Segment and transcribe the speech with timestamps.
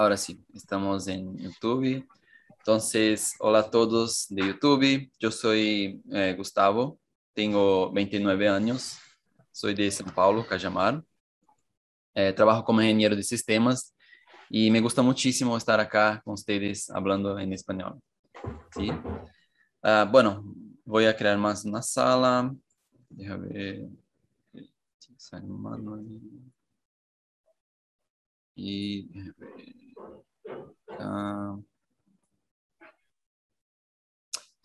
[0.00, 2.08] Ahora sí, estamos en YouTube.
[2.56, 5.12] Entonces, hola a todos de YouTube.
[5.18, 6.98] Yo soy eh, Gustavo,
[7.34, 8.96] tengo 29 años,
[9.52, 11.04] soy de São Paulo, Cajamar.
[12.14, 13.94] Eh, trabajo como ingeniero de sistemas
[14.48, 18.00] y me gusta muchísimo estar acá con ustedes hablando en español.
[18.74, 18.90] ¿sí?
[19.82, 20.42] Ah, bueno,
[20.82, 22.50] voy a crear más una sala.
[23.10, 23.88] Déjame ver.
[28.62, 29.08] Y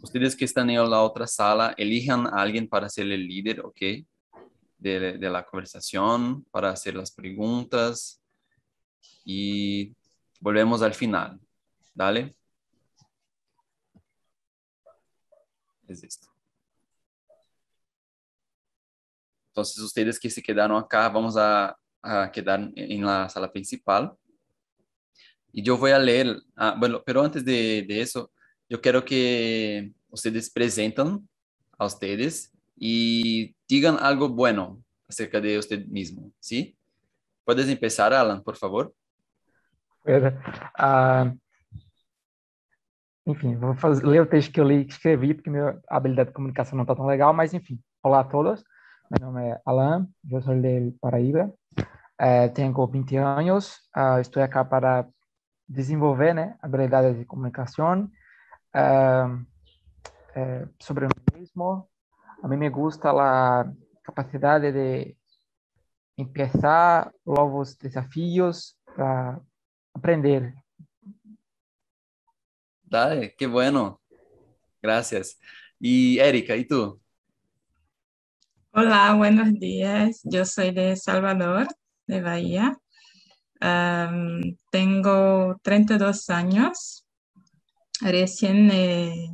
[0.01, 3.81] Ustedes que están en la otra sala, elijan a alguien para ser el líder, ¿ok?
[4.77, 8.21] De, la conversación, para hacer las preguntas.
[9.23, 9.95] Y
[10.41, 11.39] volvemos al final.
[11.93, 12.35] Dale.
[19.47, 24.13] Entonces, ustedes que se quedaron acá, vamos a, a quedar en la sala principal.
[25.51, 28.31] Y yo voy a leer, ah, bueno, pero antes de, de, eso,
[28.69, 31.27] yo quiero que ustedes presenten
[31.77, 36.75] a ustedes y digan algo bueno acerca de usted mismo, ¿sí?
[37.45, 38.93] ¿Puedes empezar, Alan, por favor?
[40.05, 41.31] Uh,
[43.25, 46.33] enfim, vou fazer, ler o texto que eu li, que escrevi, porque minha habilidade de
[46.33, 47.79] comunicação não está tão legal, mas enfim.
[48.03, 48.63] Olá a todos,
[49.09, 51.51] meu nome é Alan, eu sou de Paraíba,
[52.17, 55.07] é, tenho 20 anos, uh, estou aqui para
[55.67, 58.09] desenvolver né, habilidades de comunicação
[58.75, 59.45] uh,
[60.35, 61.89] é, sobre mim mesmo.
[62.43, 63.65] A mim me gusta a
[64.03, 65.17] capacidade de
[66.17, 69.39] começar novos desafios para
[69.93, 70.53] aprender.
[72.83, 73.99] Dale, qué bueno.
[74.81, 75.39] Gracias.
[75.79, 77.01] Y Erika, ¿y tú?
[78.71, 80.21] Hola, buenos días.
[80.23, 81.67] Yo soy de Salvador,
[82.07, 82.77] de Bahía.
[84.71, 87.05] tengo 32 años.
[88.01, 89.29] Recién eh,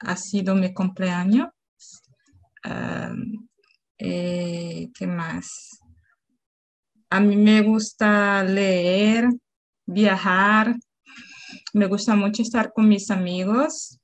[0.00, 1.48] ha sido mi cumpleaños.
[3.98, 5.78] Eh, ¿Qué más?
[7.10, 9.28] A mí me gusta leer,
[9.86, 10.74] viajar.
[11.74, 13.98] Me gusta mucho estar con mis amigos.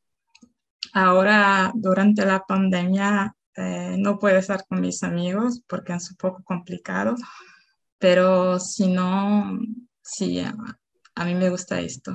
[0.93, 6.43] Ahora, durante la pandemia, eh, no puedo estar con mis amigos porque es un poco
[6.45, 7.17] complicado
[7.99, 9.59] pero si no,
[10.03, 12.15] sí, a, mí me gusta esto.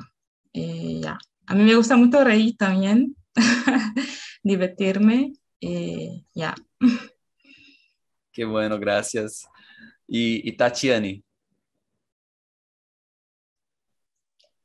[0.51, 1.17] Y ya.
[1.45, 3.15] A mí me gusta mucho reír también,
[4.43, 6.55] divertirme y ya.
[8.31, 9.45] Qué bueno, gracias.
[10.07, 11.23] Y, y Tatiane.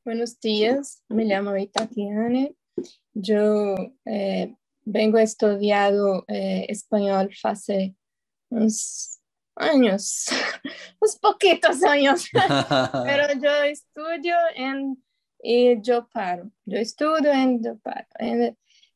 [0.05, 2.55] Buenos días, me llamo Tatiane.
[3.13, 3.75] Yo
[4.05, 5.93] eh, vengo a estudiar
[6.27, 7.95] eh, español hace
[8.49, 9.19] unos
[9.59, 10.27] años,
[10.99, 12.29] unos poquitos años,
[13.05, 15.03] pero yo estudio en,
[15.41, 18.07] y yo paro, yo estudio en, yo paro.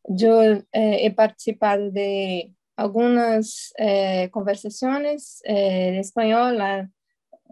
[0.04, 6.60] yo eh, he participado de algunas eh, conversaciones eh, de español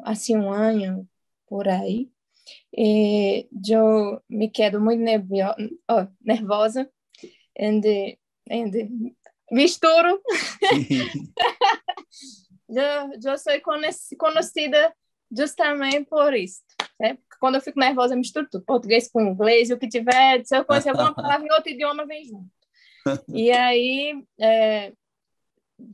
[0.03, 1.07] hace un año
[1.45, 2.11] por ahí.
[2.71, 5.55] Y yo me quedo muy nervio,
[5.87, 6.89] oh, nervosa
[7.53, 8.19] y
[9.51, 10.21] misturo.
[12.69, 13.53] eu, eu sou
[14.17, 14.93] conhecida
[15.31, 16.61] justamente por isso.
[16.99, 17.17] Né?
[17.39, 20.65] Quando eu fico nervosa, eu misturo tudo, português com inglês, o que tiver, se eu
[20.65, 22.49] conhecer alguma palavra em outro idioma, vem junto.
[23.33, 24.23] E aí,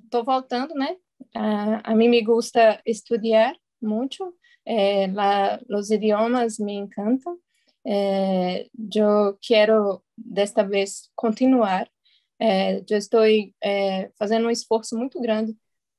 [0.04, 0.98] estou é, voltando, né?
[1.34, 4.36] A, a mim me gusta estudar muito,
[5.14, 7.38] lá, os idiomas me encantam.
[7.86, 11.90] É, eu quero, desta vez, continuar.
[12.40, 13.24] É, eu estou
[13.64, 15.56] é, fazendo um esforço muito grande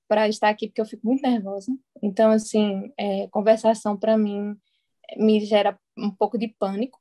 [0.09, 1.71] para estar aqui, porque eu fico muito nervosa.
[2.03, 4.56] Então, assim, é, conversação para mim
[5.16, 6.99] me gera um pouco de pânico.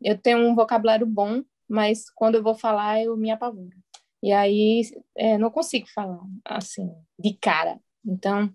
[0.00, 3.76] Eu tenho um vocabulário bom, mas quando eu vou falar, eu me apavoro.
[4.22, 4.82] E aí,
[5.16, 7.80] é, não consigo falar, assim, de cara.
[8.04, 8.52] Então,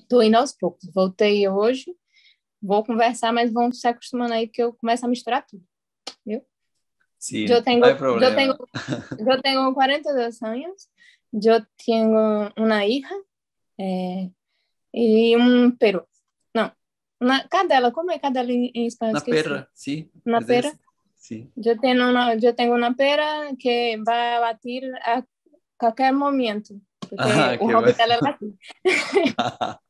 [0.00, 0.90] estou indo aos poucos.
[0.94, 1.94] Voltei hoje,
[2.62, 5.64] vou conversar, mas vão se acostumando aí que eu começo a misturar tudo,
[6.24, 6.44] viu?
[7.20, 8.56] Sim, eu tenho, não eu tenho,
[9.18, 10.88] eu tenho 42 anos
[11.32, 13.14] Yo tengo una hija
[13.78, 14.32] eh,
[14.92, 16.08] y un perro.
[16.52, 16.74] No,
[17.20, 17.92] una cadela.
[17.92, 19.22] ¿Cómo es cadela en, en español?
[19.24, 20.10] Una perra, sí.
[20.24, 20.72] Una perra.
[21.16, 21.48] Sí.
[21.54, 25.24] Yo tengo una, yo tengo una perra que va a batir a
[25.76, 26.74] cualquier momento.
[27.16, 27.94] Ah, un qué bueno.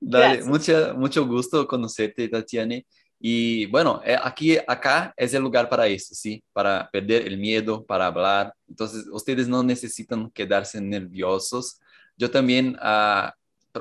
[0.00, 2.86] Dale, mucha, mucho gusto conocerte, Tatiane.
[3.26, 6.44] Y bueno, eh, aquí, acá es el lugar para eso, ¿sí?
[6.52, 8.54] Para perder el miedo, para hablar.
[8.68, 11.80] Entonces, ustedes no necesitan quedarse nerviosos.
[12.18, 13.34] Yo también, ah,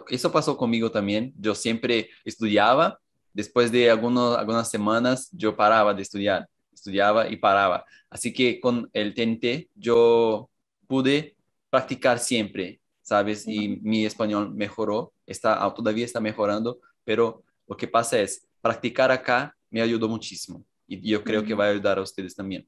[0.07, 1.33] eso pasó conmigo también.
[1.37, 2.97] Yo siempre estudiaba
[3.33, 7.83] después de algunos, algunas semanas yo paraba de estudiar, estudiaba y paraba.
[8.09, 10.49] Así que con el TNT yo
[10.87, 11.35] pude
[11.69, 13.45] practicar siempre, ¿sabes?
[13.45, 19.53] Y mi español mejoró, está, todavía está mejorando, pero lo que pasa es, practicar acá
[19.69, 22.65] me ayudó muchísimo y yo creo que va a ayudar a ustedes también.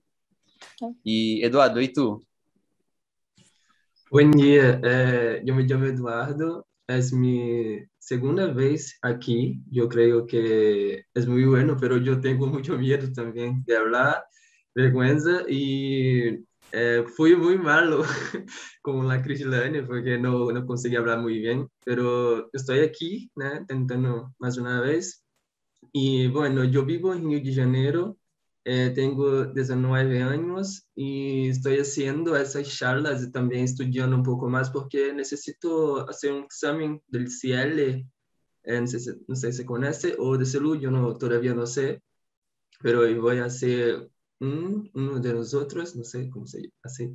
[1.03, 2.21] Y Eduardo, ¿y tú?
[4.11, 11.05] Buen día, eh, yo me llamo Eduardo, es mi segunda vez aquí, yo creo que
[11.13, 14.25] es muy bueno, pero yo tengo mucho miedo también de hablar,
[14.73, 18.03] vergüenza y eh, fui muy malo
[18.81, 23.55] con la Crislane porque no, no conseguí hablar muy bien, pero estoy aquí, ¿no?
[23.55, 25.24] intentando más una vez.
[25.97, 28.17] Y bueno, yo vivo en Río de Janeiro,
[28.65, 34.69] eh, tengo 19 años y estoy haciendo esas charlas y también estudiando un poco más
[34.69, 40.17] porque necesito hacer un examen del CL, eh, no, sé, no, sé, si se conoce,
[40.19, 42.03] o de salud, yo no, todavía no sé,
[42.81, 44.09] pero voy a hacer
[44.41, 47.13] un, uno de los otros, no sé cómo se hace,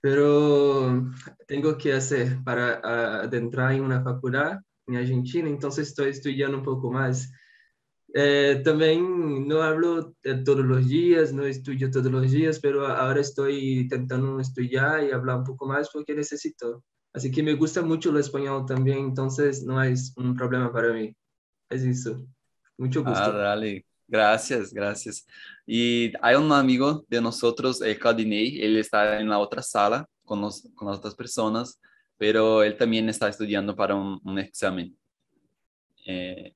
[0.00, 1.12] pero
[1.46, 2.80] tengo que hacer para
[3.22, 4.58] adentrar en una facultad
[4.88, 7.30] en Argentina, entonces estoy estudiando un poco más.
[8.12, 10.14] Eh, también no hablo
[10.44, 15.38] todos los días, no estudio todos los días, pero ahora estoy intentando estudiar y hablar
[15.38, 16.82] un poco más porque necesito.
[17.12, 21.14] Así que me gusta mucho el español también, entonces no es un problema para mí.
[21.68, 22.24] Es eso.
[22.76, 23.18] Mucho gusto.
[23.20, 23.84] Ah, dale.
[24.08, 25.24] Gracias, gracias.
[25.64, 30.40] Y hay un amigo de nosotros, el Claudinei, él está en la otra sala con,
[30.40, 31.80] los, con las otras personas,
[32.16, 34.96] pero él también está estudiando para un, un examen.
[36.04, 36.54] Eh,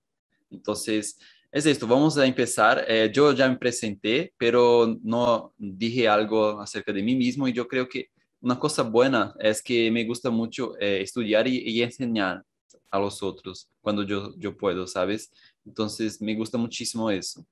[0.50, 1.16] entonces,
[1.54, 2.84] es esto, vamos a empezar.
[2.88, 7.68] Eh, yo ya me presenté, pero no dije algo acerca de mí mismo y yo
[7.68, 8.08] creo que
[8.40, 12.42] una cosa buena es que me gusta mucho eh, estudiar y, enseñar
[12.90, 15.30] a los otros cuando yo, yo puedo, ¿sabes?
[15.64, 17.46] Entonces, me gusta muchísimo eso.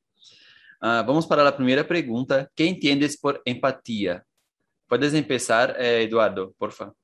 [0.80, 2.50] Uh, vamos para la primera pregunta.
[2.56, 4.26] ¿Qué entiendes por empatía?
[4.88, 6.96] Puedes empezar, eh, Eduardo, por favor.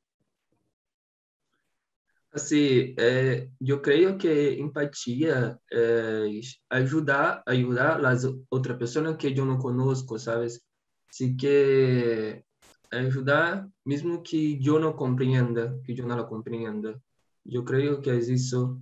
[2.35, 9.45] Sí, eh, yo creo que empatía es ayudar, ayudar a las otras personas que yo
[9.45, 10.65] no conozco, ¿sabes?
[11.09, 12.45] Así que
[12.91, 17.01] ayudar, mismo que yo no comprenda, que yo no lo comprenda.
[17.45, 18.79] Yo creo que es eso.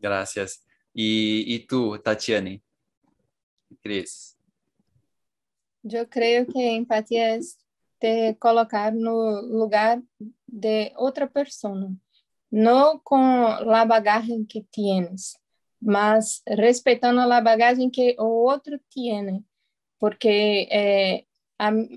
[0.00, 0.64] Gracias.
[0.94, 2.62] ¿Y, y tú, Tatiane?
[3.68, 4.38] ¿Qué crees?
[5.84, 7.38] Eu creio que empatia é
[8.00, 10.00] te colocar no lugar
[10.46, 11.92] de outra pessoa,
[12.50, 15.36] não com a bagagem que tienes,
[15.80, 19.44] mas respeitando a bagagem que o outro tiene,
[19.98, 21.24] porque eh,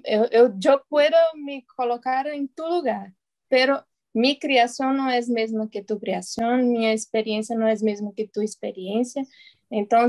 [0.06, 3.14] eu, eu, eu me colocar em tu lugar,
[3.50, 3.84] pero
[4.14, 8.14] mi criação não é a mesma que tu criação, minha experiência não é a mesma
[8.14, 9.24] que tu experiência,
[9.72, 10.06] então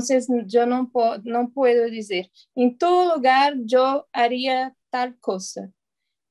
[0.53, 0.89] eu não,
[1.23, 5.71] não puedo dizer, em tu lugar eu haria tal coisa,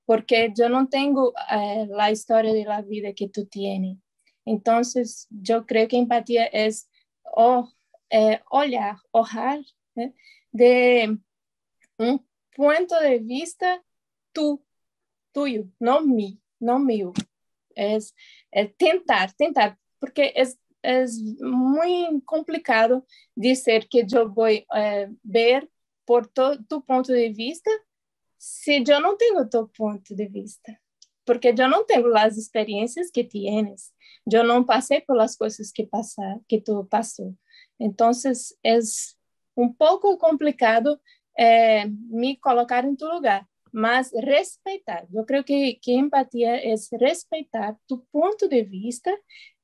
[0.06, 3.96] porque eu não tenho eh, a história de la vida que tu tienes.
[4.46, 4.80] Então,
[5.48, 6.68] eu creio que empatia é
[7.36, 7.64] oh,
[8.10, 9.60] eh, olhar, olhar
[9.94, 10.12] né,
[10.52, 11.06] de
[11.98, 12.18] um
[12.56, 13.80] ponto de vista
[14.32, 14.60] tu,
[15.32, 17.12] tuyo, não mi, não meu
[17.76, 18.14] es,
[18.52, 25.68] es tentar, tentar, porque es, es muy complicado decir que voy a eh, ver
[26.04, 27.70] por to, tu punto de vista
[28.42, 30.80] si yo no tengo tu punto de vista,
[31.24, 33.94] porque yo no tengo las experiencias que tienes,
[34.24, 37.36] yo no pasé por las cosas que, pasa, que tú pasó.
[37.78, 39.16] Entonces es
[39.54, 41.00] un poco complicado
[41.38, 45.06] eh, me colocar en tu lugar, mas respeitar.
[45.14, 49.16] Eu creio que, que empatia é respeitar tu ponto de vista,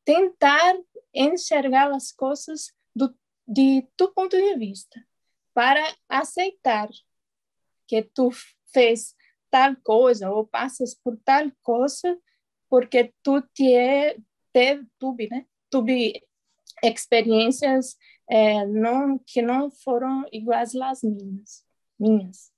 [0.05, 0.77] tentar
[1.13, 3.13] enxergar as coisas do,
[3.45, 5.05] de tu ponto de vista,
[5.53, 6.89] para aceitar
[7.89, 8.31] que tu
[8.73, 9.15] fez
[9.51, 12.19] tal coisa ou passas por tal coisa
[12.69, 14.21] porque tu te,
[14.53, 15.47] te tuve, né?
[15.71, 16.23] Tuve
[16.83, 17.97] experiências
[18.29, 21.65] é, não, que não foram iguais às minhas.
[21.99, 22.53] minhas.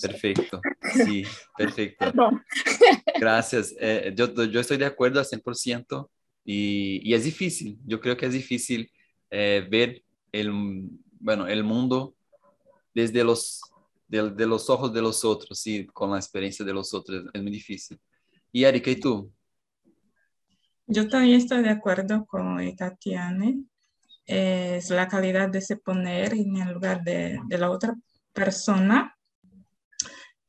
[0.00, 0.60] Perfecto,
[1.04, 1.24] sí,
[1.56, 2.04] perfecto.
[3.20, 3.74] Gracias.
[3.78, 6.08] Eh, yo, yo, estoy de acuerdo al 100%
[6.44, 8.90] y, y, es difícil, yo creo que es difícil
[9.30, 10.50] eh, ver el,
[11.18, 12.14] bueno, el mundo
[12.94, 13.60] desde los,
[14.08, 17.50] de, los ojos de los otros, sí, con la experiencia de los otros, es muy
[17.50, 17.98] difícil.
[18.52, 19.32] Y Erika, ¿y tú?
[20.86, 23.52] Yo también estoy de acuerdo con Tatiana.
[24.24, 27.94] Es la calidad de se poner en el lugar de, de la otra
[28.32, 29.16] persona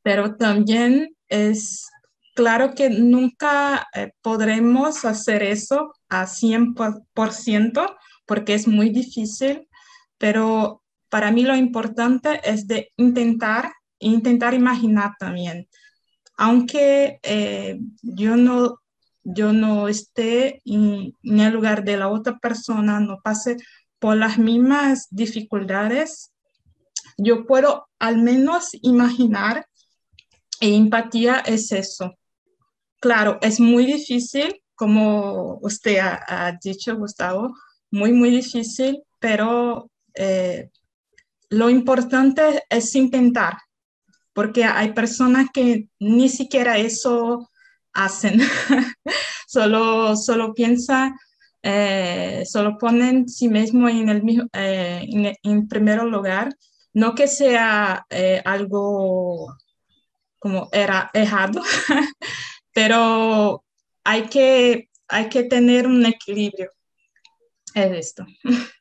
[0.07, 1.89] pero también es
[2.33, 9.67] claro que nunca eh, podremos hacer eso a 100% porque es muy difícil,
[10.17, 10.81] pero
[11.17, 15.67] para mí lo importante es de intentar, intentar imaginar también.
[16.36, 18.81] Aunque eh, yo, no,
[19.24, 23.57] yo no esté en, en el lugar de la otra persona, no pase
[23.97, 26.31] por las mismas dificultades,
[27.17, 29.65] yo puedo al menos imaginar
[30.62, 32.13] e empatía es eso.
[33.00, 37.55] Claro, es muy difícil, como usted ha, dicho, Gustavo,
[37.89, 40.69] muy, muy difícil, pero eh,
[41.50, 43.58] lo importante es intentar,
[44.34, 47.50] porque hay personas que ni siquiera eso
[47.94, 48.39] hacen,
[49.48, 51.16] solo, solo piensan,
[51.63, 55.08] eh, solo ponen sí mismo en el eh,
[55.44, 56.54] en, primer lugar,
[56.94, 58.06] no que sea
[58.46, 59.56] algo
[60.39, 61.62] como era errado,
[62.74, 63.63] pero
[64.04, 66.72] hay que, hay que tener un equilibrio.
[67.74, 68.25] Es esto.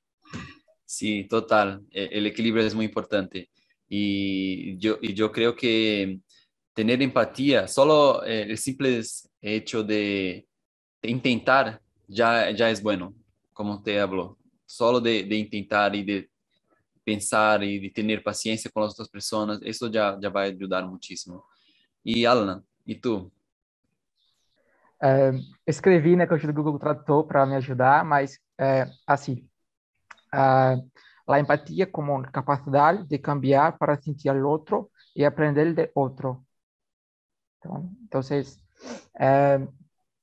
[0.97, 1.83] Sí, total.
[1.91, 3.51] E, el equilibrio es muy importante.
[3.87, 6.21] Y yo, y yo creo que
[6.73, 9.03] tener empatía, solo eh, el simple
[9.43, 10.47] hecho de,
[11.03, 13.15] intentar ya, ya es bueno,
[13.53, 14.39] como te habló.
[14.65, 16.31] Solo de, intentar y de
[17.05, 20.87] pensar y de tener paciencia con las otras personas, eso ya, ya va a ayudar
[20.87, 21.45] muchísimo.
[22.03, 23.31] Y Alan, ¿y tú?
[24.99, 25.31] É,
[25.67, 28.41] escrevi na coxa do Google Tradutor para me ajudar, mas
[29.07, 29.47] assim,
[30.37, 35.91] a empatia como capacidade de cambiar para sentir o outro e aprender de
[38.05, 38.21] então
[39.19, 39.67] é,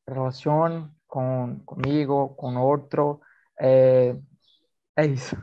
[0.07, 3.19] relação com comigo, com outro,
[3.59, 4.15] é,
[4.95, 5.35] é isso.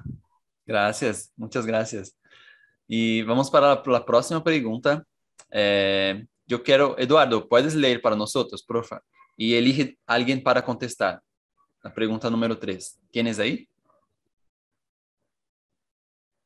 [0.66, 2.16] Gracias, muchas gracias.
[2.86, 5.04] Y vamos para la próxima pregunta.
[5.52, 9.00] Eh, yo quiero, Eduardo, ¿puedes leer para nosotros, profa?
[9.36, 11.20] Y elige a alguien para contestar.
[11.84, 12.98] La pregunta número tres.
[13.12, 13.69] ¿Tienes ahí?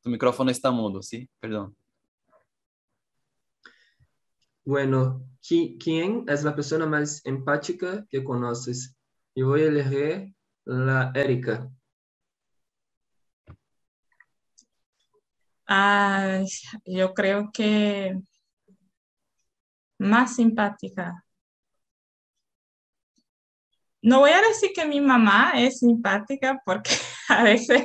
[0.05, 1.27] Tu micrófono está mudo, ¿sí?
[1.39, 1.75] Perdón.
[4.63, 8.95] Bueno, ¿quién es la persona más empática que conoces?
[9.33, 10.31] Y voy a elegir
[10.63, 11.71] la Erika.
[15.65, 16.43] Ah,
[16.85, 18.15] yo creo que
[19.97, 21.25] más simpática.
[24.03, 26.91] No voy a decir que mi mamá es simpática porque
[27.29, 27.81] a veces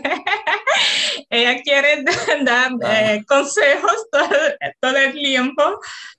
[1.30, 2.04] ella quiere
[2.44, 4.08] dar eh, consejos
[4.80, 5.62] todo, el tiempo,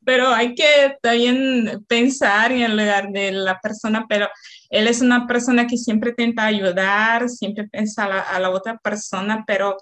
[0.03, 4.27] pero hay que también pensar en el lugar de la persona, pero
[4.69, 9.77] él es una persona que siempre intenta ayudar, siempre piensa a la otra persona, pero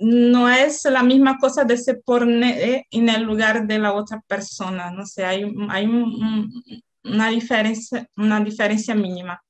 [0.00, 4.90] no es la misma cosa de se poner en el lugar de la otra persona,
[4.90, 9.40] no sé, hay, hay una, diferencia, una diferencia mínima.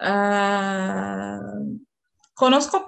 [0.00, 1.40] Ah,
[2.38, 2.86] conozco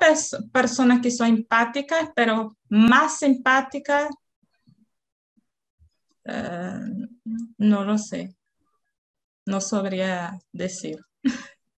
[0.53, 4.09] personas que son empáticas, pero más empáticas,
[6.25, 6.87] ah,
[7.59, 8.37] no lo sé,
[9.47, 11.01] no sabría decir.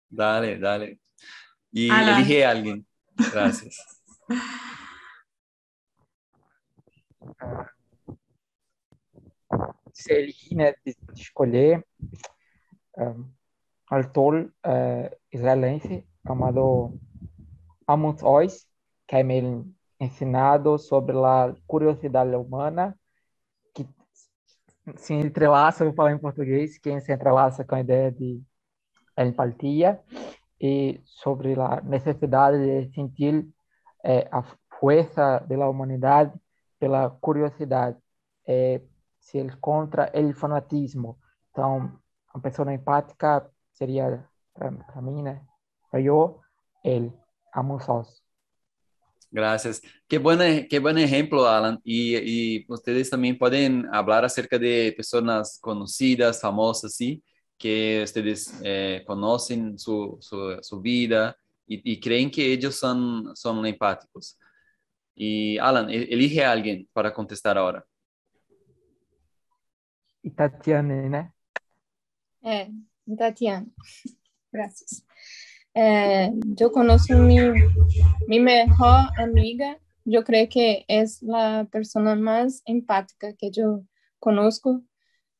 [0.09, 0.99] Dale, dale.
[1.71, 2.85] Y elige a alguien.
[3.31, 3.77] Gracias.
[9.93, 11.85] Se elegir, né, de, escolher
[12.97, 13.31] um,
[13.87, 16.93] autor uh, israelense chamado
[17.91, 18.67] Amos Oz,
[19.07, 19.65] que é me
[19.99, 22.97] ensinado sobre a curiosidade humana,
[23.73, 23.87] que
[24.97, 28.41] se entrelaça, vou falar em português, que se entrelaça com a ideia de
[29.17, 30.01] empatia,
[30.63, 33.51] y sobre la necesidad de sentir
[34.03, 34.43] eh, a
[34.79, 36.33] fuerza de la humanidad,
[36.79, 37.97] de la curiosidad,
[38.45, 38.87] eh,
[39.19, 41.19] se ele contra el fanatismo.
[41.49, 41.99] Então,
[42.33, 45.41] uma pessoa empática seria, para mim, né?
[45.89, 46.39] Para eu,
[46.83, 47.11] ele,
[49.29, 49.81] Gracias.
[50.07, 51.79] Qué buen, qué buen ejemplo, Alan.
[51.83, 57.23] Y, y ustedes también pueden hablar acerca de personas conocidas, famosas, ¿sí?
[57.61, 63.63] que ustedes eh, conocen su, su, su vida y, y, creen que ellos son, son
[63.67, 64.39] empáticos.
[65.13, 67.85] Y Alan, e, elige a alguien para contestar ahora.
[70.23, 71.33] Y Tatiana, ¿no?
[72.41, 72.71] Eh,
[73.15, 73.67] Tatiana.
[74.51, 75.05] Gracias.
[75.73, 77.37] Eh, yo conozco mi,
[78.27, 83.83] mi mejor amiga, yo creo que es la persona más empática que yo
[84.19, 84.81] conozco,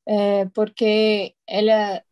[0.05, 2.05] eh, porque ella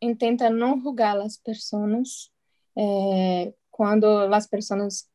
[0.00, 2.30] intenta não julgar as pessoas
[2.76, 5.08] é, quando as pessoas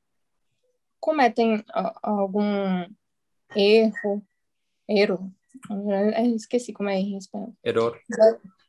[1.00, 1.63] cometem
[2.01, 2.86] algum
[3.56, 4.24] erro,
[4.88, 5.32] erro,
[6.36, 7.56] esqueci como é em espanhol.
[7.63, 8.00] Error.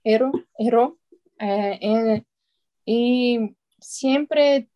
[0.04, 0.98] Erro, erro,
[1.38, 2.24] é, é,
[2.86, 4.68] e siempre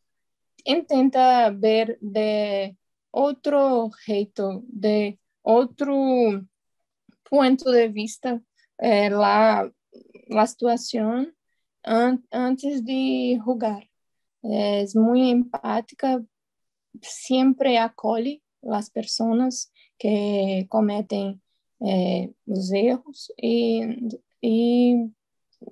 [0.64, 2.76] intenta ver de
[3.10, 6.44] otro jeito, de otro
[7.28, 8.42] punto de vista
[8.78, 9.72] eh, la,
[10.28, 11.34] la situación
[11.82, 13.88] an, antes de jugar.
[14.42, 16.22] Es muy empática,
[17.00, 21.40] siempre acolhe las personas que cometen
[21.80, 23.82] eh, los erros y,
[24.40, 25.12] y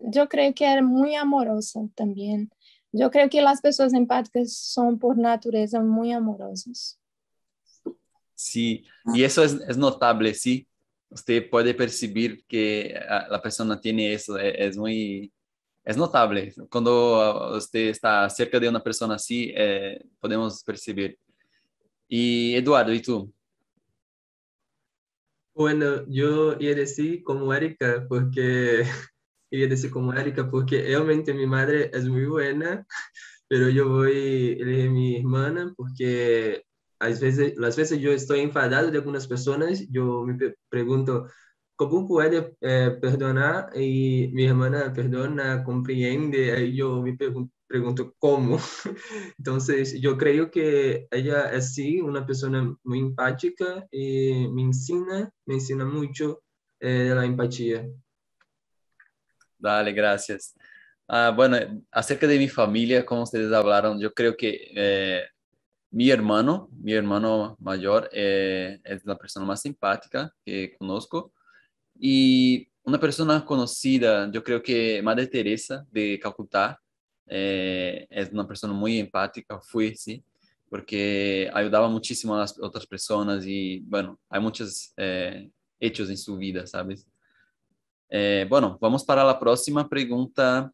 [0.01, 2.51] yo creo que era muy amorosa también.
[2.97, 6.97] Yo creo que las personas empáticas son por naturaleza muy amorosas.
[8.37, 10.69] Sí, y eso es, es notable, sí.
[11.11, 12.95] Usted puede percibir que
[13.29, 15.33] la persona tiene eso, es, es muy,
[15.85, 16.55] es notable.
[16.71, 21.19] Cuando usted está cerca de una persona así, eh, podemos percibir.
[22.07, 23.33] Y Eduardo, ¿y tú?
[25.53, 28.85] Bueno, yo iba a decir como Erika, porque
[29.57, 32.87] iba a decir como Erika, porque realmente mi madre es muy buena,
[33.49, 36.65] pero yo voy a elegir mi hermana porque
[37.01, 41.29] a veces, las veces yo estoy enfadado de algunas personas, yo me pregunto,
[41.77, 43.71] ¿cómo puede eh, perdonar?
[43.77, 48.59] Y mi hermana perdona, comprende, ahí yo me pregunto, pregunto cómo.
[49.39, 55.55] Entonces, yo creo que ella es sí una persona muy empática y me enseña, me
[55.55, 56.43] enseña mucho
[56.81, 58.04] eh, de.
[59.65, 60.55] Dale, gracias.
[61.09, 61.57] Ah, bueno,
[61.91, 65.23] acerca de mi familia, como ustedes hablaron, yo creo que eh,
[65.91, 71.33] mi hermano, mi hermano mayor, eh, es la persona más simpática que conozco.
[71.99, 76.79] Y una persona conocida, yo creo que Madre Teresa de Calcuta,
[77.27, 80.23] eh, es una persona muy empática, fue, sí,
[80.69, 85.49] porque ayudaba muchísimo a las otras personas y, bueno, hay muchos eh,
[85.81, 87.07] hechos en su vida, ¿sabes?
[88.09, 90.71] Eh, bueno, vamos para la próxima pregunta.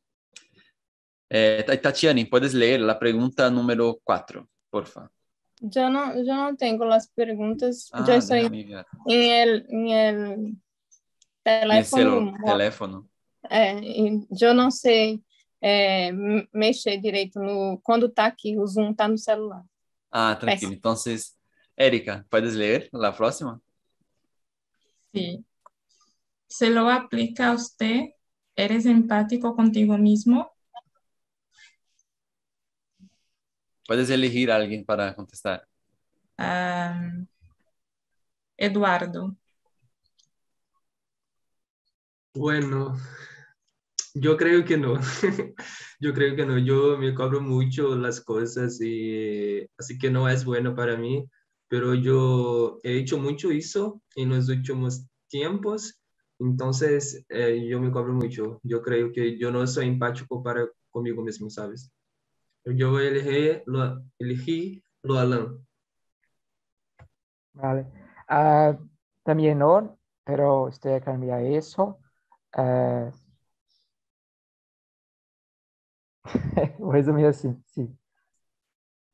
[1.29, 5.11] Tatiane, ¿puedes leer la pregunta número cuatro, por favor?
[5.61, 7.89] Yo no, yo no tengo las preguntas.
[7.93, 8.47] Ah, yo estoy
[9.07, 10.57] en el, en el
[11.43, 12.35] teléfono.
[12.37, 13.09] El teléfono.
[14.31, 15.21] yo no sé
[15.61, 16.11] é,
[16.53, 19.63] mexer direito no quando está aqui, o Zoom está no celular.
[20.11, 20.73] Ah, tranquilo.
[20.73, 20.95] Então,
[21.77, 23.61] Erika, puedes ler a próxima?
[25.15, 25.45] Sí.
[26.51, 28.11] Se lo aplica a usted,
[28.57, 30.51] ¿eres empático contigo mismo?
[33.87, 35.65] Puedes elegir a alguien para contestar.
[36.37, 37.25] Um,
[38.57, 39.37] Eduardo.
[42.35, 42.97] Bueno,
[44.15, 44.95] yo creo que no.
[46.01, 46.59] Yo creo que no.
[46.59, 51.25] Yo me cobro mucho las cosas y así que no es bueno para mí.
[51.69, 56.00] Pero yo he hecho mucho eso en los últimos tiempos.
[56.41, 58.61] Entonces eh, yo me cobro mucho.
[58.63, 61.93] Yo creo que yo no soy empático para conmigo mismo, ¿sabes?
[62.65, 65.59] Yo elegir lo, elegir lo Alan.
[67.53, 67.87] Vale.
[68.29, 68.77] Uh,
[69.23, 71.99] también no, pero usted cambia eso.
[76.81, 77.89] Uh, resumir así, sí.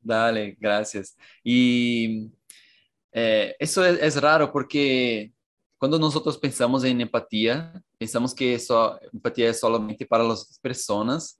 [0.01, 1.15] Dale, gracias.
[1.43, 2.31] Y
[3.11, 5.33] eh, eso es, raro porque
[5.77, 11.39] cuando nosotros pensamos en empatía, pensamos que eso, empatía es solamente para las personas,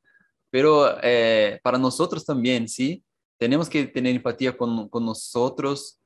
[0.50, 3.04] pero eh, para nosotros también, ¿sí?
[3.38, 6.00] Tenemos que tener empatía con, con nosotros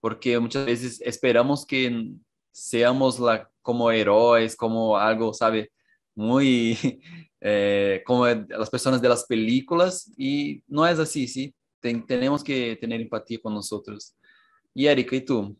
[0.00, 2.12] porque muchas veces esperamos que
[2.52, 5.70] seamos la, como héroes, como algo, ¿sabe?
[6.14, 6.78] Muy
[7.40, 11.54] eh, como las personas de las películas y no es así, ¿sí?
[12.06, 14.16] tenemos que tener empatía con nosotros.
[14.74, 15.56] Y Erika, ¿y tú?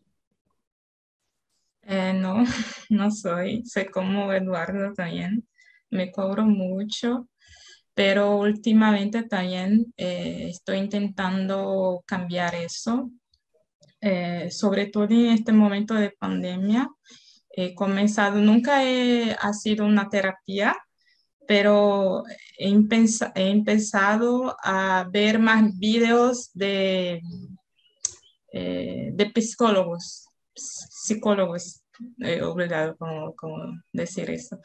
[1.87, 2.43] Eh, no,
[2.89, 3.63] no soy.
[3.65, 5.47] Soy como Eduardo también.
[5.89, 7.29] Me cobro mucho,
[7.93, 13.09] pero últimamente también eh, estoy intentando cambiar eso,
[14.49, 16.89] sobre todo en este momento de pandemia.
[17.49, 20.75] He comenzado, nunca he, ha sido una terapia,
[21.47, 22.23] pero
[22.57, 22.69] he,
[23.35, 27.21] empezado a ver más videos de,
[28.51, 30.26] eh, de psicólogos,
[30.57, 31.81] psicólogos,
[32.19, 34.59] eh, obligado como, decir eso.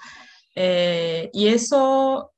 [0.55, 2.33] Eh, y eso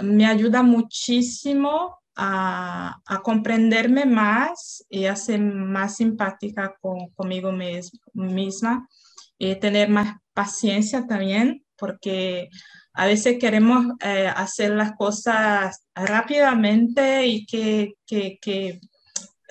[0.00, 7.52] me ayuda muchísimo a, comprenderme más y a ser más simpática con, conmigo
[8.12, 8.88] misma
[9.38, 12.48] y tener más paciencia también, porque
[12.94, 18.80] a veces queremos eh, hacer las cosas rápidamente y que, que,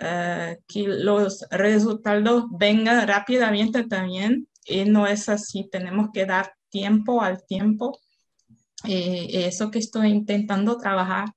[0.02, 4.48] eh, que, los resultados vengan rápidamente también.
[4.66, 8.00] Y no es así, tenemos que dar tiempo al tiempo.
[8.84, 11.30] Y eso que estoy intentando trabajar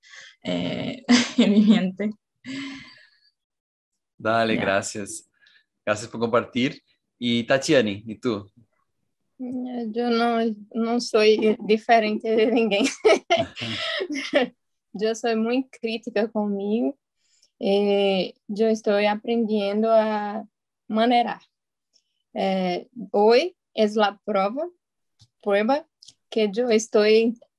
[0.42, 1.04] eh,
[1.38, 2.10] en mi mente.
[4.18, 4.60] Dale, Ya.
[4.62, 5.28] gracias.
[5.84, 6.82] Gracias por compartir.
[7.18, 8.50] Y Tatiane, ¿y tú?
[9.38, 11.20] Eu não, não sou
[11.66, 12.84] diferente de ninguém.
[15.00, 16.96] eu sou muito crítica comigo.
[17.60, 20.44] E eu estou aprendendo a
[20.88, 21.40] maneirar.
[22.34, 24.68] Eh, hoje é a prova,
[25.40, 25.84] prueba
[26.30, 27.04] que eu estou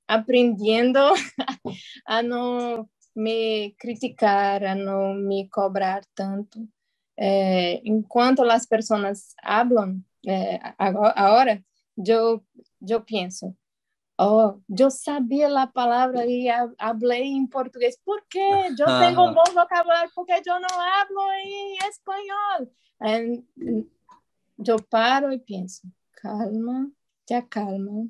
[0.08, 1.00] aprendendo
[2.06, 6.68] a não me criticar, a não me cobrar tanto.
[7.18, 11.64] Eh, enquanto as pessoas hablam, eh, agora
[12.06, 12.44] eu,
[12.88, 13.56] eu penso,
[14.20, 16.48] oh, eu sabia a palavra e
[16.78, 17.98] hablei em português.
[18.04, 18.40] Por quê?
[18.40, 22.68] Eu tenho um bom vocabulário, porque eu não hablo em espanhol.
[24.66, 25.82] Eu paro e penso,
[26.14, 26.90] calma,
[27.26, 28.08] te acalma.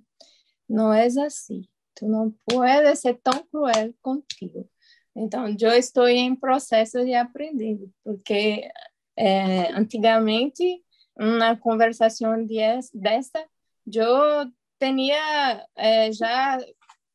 [0.69, 1.63] Não é assim.
[1.95, 4.69] Tu não pode ser tão cruel contigo.
[5.15, 8.69] Então, eu estou em processo de aprender, porque
[9.17, 10.83] eh, antigamente,
[11.17, 12.57] na conversação de,
[12.93, 13.47] desta,
[13.87, 16.57] eu tinha eh, já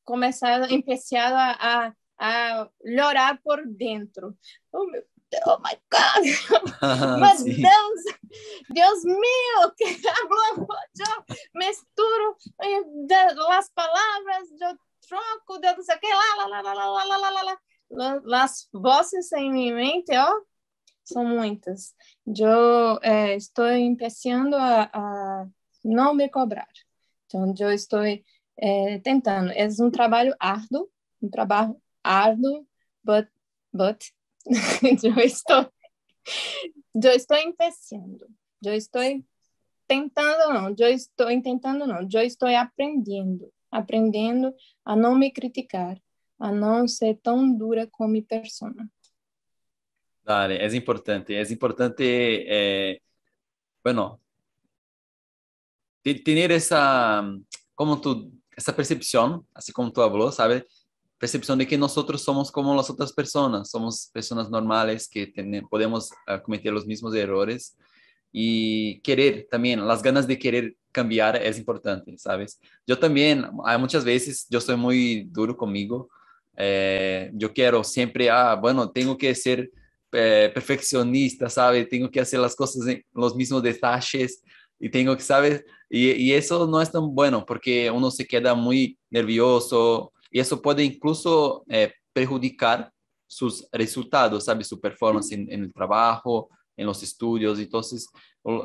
[0.04, 1.56] começado, empezado a,
[1.88, 4.36] a, a llorar por dentro.
[4.72, 6.24] Oh, meu Deus, oh my God!
[7.20, 7.62] Meu Sí.
[7.62, 8.00] Deus,
[8.70, 10.66] Deus mío, que hablo,
[10.98, 14.76] eu misturo eh, de, las palavras, eu
[15.08, 17.58] troco, de não sei o que, lá, lá, lá, lá, lá, lá, lá, lá, lá.
[17.92, 20.40] La- Las vozes em minha mente, ó,
[21.04, 21.94] são muitas.
[22.26, 25.46] Eu eh, estou começando a, a
[25.84, 26.68] não me cobrar.
[27.32, 29.52] Então, eu estou eh, tentando.
[29.52, 30.90] É um trabalho árduo,
[31.22, 32.66] um trabalho árduo,
[33.04, 33.28] but,
[33.72, 34.04] but
[35.04, 35.70] eu estou
[36.94, 38.26] eu estou começando.
[38.64, 39.02] Eu estou
[39.86, 46.00] tentando não, eu estou tentando não, eu estou aprendendo, aprendendo a não me criticar,
[46.38, 48.90] a não ser tão dura com minha persona.
[50.22, 52.04] Dale, es importante, es importante,
[52.46, 53.00] eh,
[53.82, 54.20] bueno,
[56.02, 57.22] tener esa,
[57.74, 60.64] como tú, esa percepción, así como tú habló, ¿sabes?
[61.18, 66.10] Percepción de que nosotros somos como las otras personas, somos personas normales que tene- podemos
[66.26, 67.76] ah, cometer los mismos errores
[68.32, 72.58] y querer también, las ganas de querer cambiar es importante, ¿sabes?
[72.86, 76.08] Yo también, hay muchas veces, yo soy muy duro conmigo,
[76.56, 79.70] eh, yo quiero siempre, ah, bueno, tengo que ser
[80.12, 81.84] eh, perfeccionista, ¿sabe?
[81.84, 84.42] Tengo que hacer las cosas en los mismos detalles
[84.80, 85.64] y tengo que, ¿sabes?
[85.88, 90.60] Y, y eso no es tan bueno porque uno se queda muy nervioso y eso
[90.60, 92.90] puede incluso eh, perjudicar
[93.26, 94.64] sus resultados, ¿sabe?
[94.64, 97.58] Su performance en, en el trabajo, en los estudios.
[97.58, 98.08] Entonces,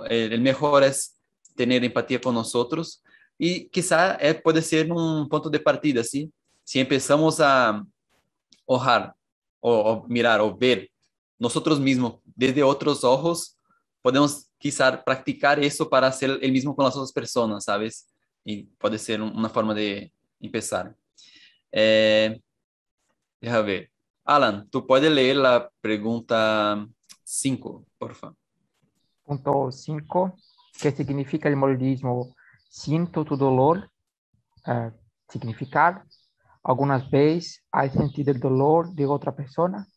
[0.10, 1.19] el, el mejor es
[1.56, 3.04] tener empatía con nosotros
[3.38, 6.32] y quizá eh, puede ser un punto de partida, ¿sí?
[6.63, 7.86] Si empezamos a
[8.65, 9.13] ojar
[9.60, 10.89] o, o mirar o ver
[11.38, 13.58] nosotros mismos desde otros ojos,
[14.01, 18.08] podemos quizá practicar eso para hacer el mismo con las otras personas, ¿sabes?
[18.44, 20.96] Y puede ser un- una forma de empezar.
[21.72, 22.39] Eh,
[23.41, 23.91] deja ver.
[24.24, 26.88] Alan, tú puedes leer la pregunta
[27.24, 28.36] 5, por favor.
[29.24, 30.36] Punto 5,
[30.80, 32.36] ¿qué significa el modismo?
[32.70, 33.89] Siento tu dolor.
[34.68, 34.91] eh,
[35.30, 36.04] significar.
[36.63, 39.88] Algunas veces has sentido el dolor de otra persona.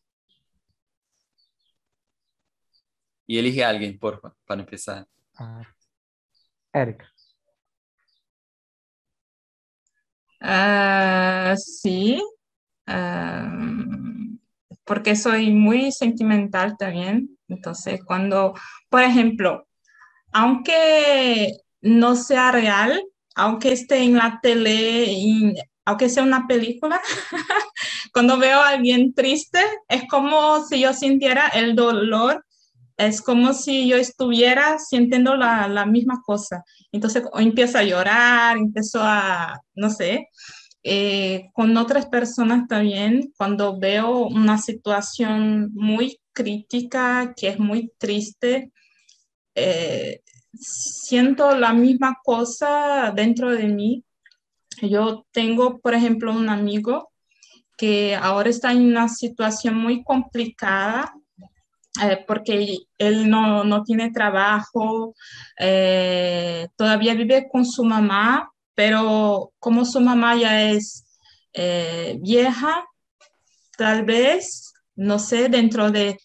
[3.31, 5.07] Y elige a alguien, por favor, para empezar.
[5.37, 5.63] Ah,
[6.73, 7.13] Erika.
[10.41, 12.23] Ah, sí,
[12.87, 13.53] ah,
[14.85, 17.39] porque soy muy sentimental también.
[17.49, 18.55] Entonces, cuando,
[18.89, 19.69] por ejemplo,
[20.33, 23.03] aunque no sea real,
[23.35, 26.99] aunque esté en la tele, y aunque sea una película,
[28.15, 32.43] cuando veo a alguien triste, es como si yo sintiera el dolor,
[32.99, 36.65] es como si yo estuviera sintiendo la, la misma cosa.
[36.93, 40.29] Entonces empiezo a llorar, empiezo a, no sé,
[40.83, 48.73] eh, con otras personas también, cuando veo una situación muy crítica, que es muy triste,
[49.55, 50.23] eh,
[50.55, 54.05] siento la misma cosa dentro de mí.
[54.83, 57.11] Yo tengo, por ejemplo, un amigo
[57.77, 61.15] que ahora está en una situación muy complicada
[62.03, 65.15] eh, porque él no, no tiene trabajo,
[65.59, 71.05] eh, todavía vive con su mamá, pero como su mamá ya es
[71.53, 72.85] eh, vieja,
[73.77, 76.19] tal vez, no sé, dentro de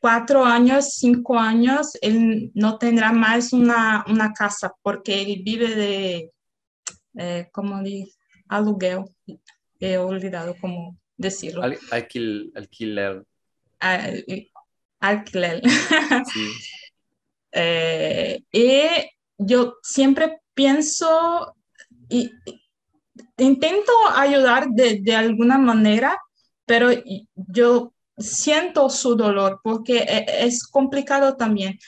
[0.00, 6.32] cuatro años, cinco años, él no tendrá más una, una casa porque él vive de,
[7.16, 7.82] eh, como
[8.48, 9.04] aluguel.
[9.80, 11.62] He olvidado cómo decirlo.
[11.62, 13.24] Al, alquil, alquiler.
[13.80, 14.24] Al,
[15.00, 15.62] alquiler.
[16.32, 16.50] Sí.
[17.50, 18.82] Eh, y
[19.38, 21.56] yo siempre pienso
[22.08, 22.62] y, y
[23.38, 26.18] intento ayudar de, de, alguna manera,
[26.66, 26.90] pero
[27.34, 31.78] yo siento su dolor porque e, es complicado también,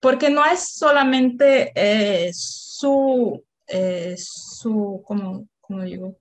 [0.00, 6.16] porque no es solamente eh, su, eh, su como, como digo,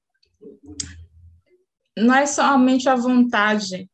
[1.96, 3.90] no es solamente a vontade,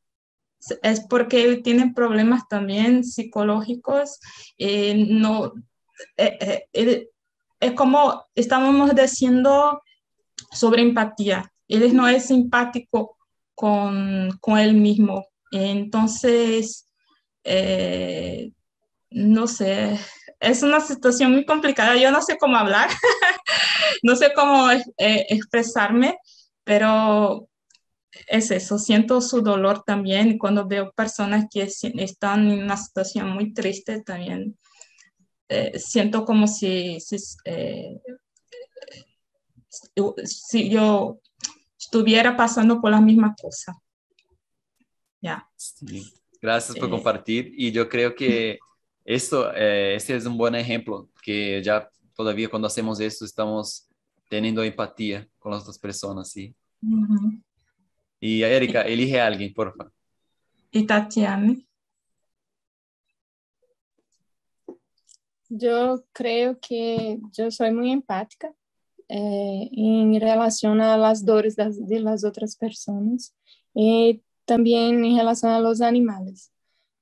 [0.84, 4.20] es porque tiene problemas también psicológicos,
[4.58, 5.54] eh, no,
[6.18, 7.10] eh, eh,
[7.60, 9.82] es como estábamos diciendo
[10.52, 13.18] sobre empatía, él no es simpático
[13.56, 16.88] con, con él mismo, entonces,
[19.12, 20.00] no sé,
[20.40, 22.90] es una situación muy complicada, yo no sé cómo hablar,
[24.04, 26.18] no sé cómo expresarme,
[26.64, 27.49] pero
[28.28, 33.54] es eso, siento su dolor también cuando veo personas que están en una situación muy
[33.54, 34.58] triste también.
[35.48, 38.00] Eh, siento como si, si, eh,
[40.24, 41.20] si, yo
[41.78, 43.80] estuviera pasando por la misma cosa.
[45.22, 45.48] Ya.
[45.56, 46.12] Sí.
[46.42, 48.60] Gracias por compartir y yo creo que
[49.04, 53.88] esto, eh, este es un buen ejemplo, que ya todavía cuando hacemos esto estamos
[54.30, 56.56] teniendo empatía con las otras personas, ¿sí?
[56.82, 57.44] Uh -huh.
[58.20, 59.94] Y Erika, elige a alguien, por favor.
[60.72, 61.56] Y Tatiana.
[65.48, 68.54] Yo creo que yo soy muy empática
[69.08, 73.36] eh, en relación a las dores de, de las otras personas
[73.74, 76.52] y también en relación a los animales.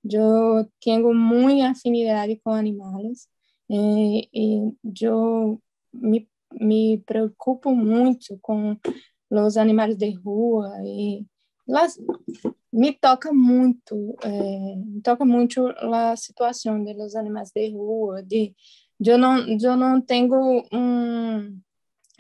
[0.04, 3.30] Yo tengo muy afinidad con animales
[3.68, 5.60] eh, y yo
[5.92, 8.80] me, me preocupo mucho con
[9.30, 11.26] los animais de rua e
[11.68, 12.00] las,
[12.72, 18.56] me toca muito é, me toca muito a situação de los animais de rua de
[19.00, 21.60] eu não eu não tenho um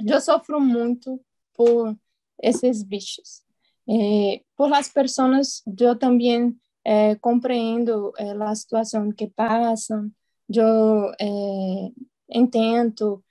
[0.05, 1.19] eu sofro muito
[1.55, 1.97] por
[2.41, 3.41] esses bichos.
[3.89, 10.11] É, por as pessoas eu também é, compreendo é, a situação que passam
[10.49, 11.91] eu é,
[12.29, 13.23] entendo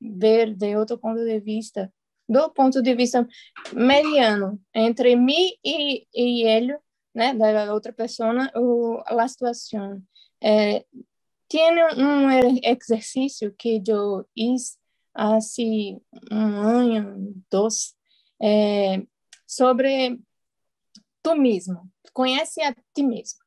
[0.00, 1.92] ver de outro ponto de vista
[2.28, 3.26] do ponto de vista
[3.72, 6.76] mediano entre mim e, e ele,
[7.14, 10.02] né, da outra pessoa, o, a situação.
[10.42, 10.84] É,
[11.48, 12.30] tem um
[12.62, 14.78] exercício que eu fiz
[15.14, 15.38] há
[16.32, 17.94] um ano, dois,
[18.42, 19.02] é,
[19.46, 20.20] sobre
[21.22, 23.38] tu mesmo, conhece a ti mesmo.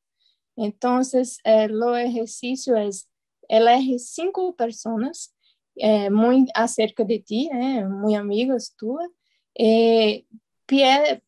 [0.57, 0.99] Então,
[1.45, 2.89] é, o exercício é
[3.49, 5.29] elegir cinco pessoas
[5.79, 9.09] é, muito acerca de ti, né, muito amigas tuas,
[9.57, 10.25] e
[10.65, 11.21] pede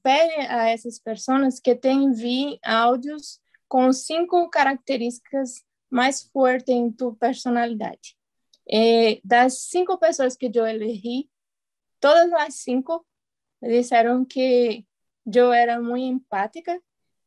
[0.50, 8.16] a essas pessoas que te enviem áudios com cinco características mais fortes em tua personalidade.
[8.68, 11.30] E das cinco pessoas que eu elegi,
[12.00, 13.06] todas as cinco
[13.62, 14.86] disseram que
[15.34, 16.80] eu era muito empática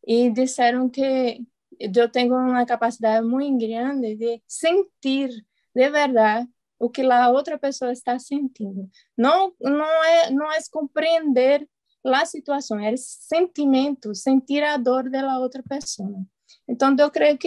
[0.06, 1.44] e disseram que
[1.80, 5.30] eu tenho uma capacidade muito grande de sentir
[5.74, 6.48] de verdade
[6.82, 8.90] o que a outra pessoa está sentindo.
[9.16, 11.64] Não, não é, não é compreender
[12.04, 16.26] a situação, é sentimento, sentir a dor da outra pessoa.
[16.68, 17.46] Então, eu creio que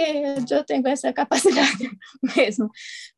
[0.50, 1.90] eu tenho essa capacidade
[2.38, 2.70] mesmo,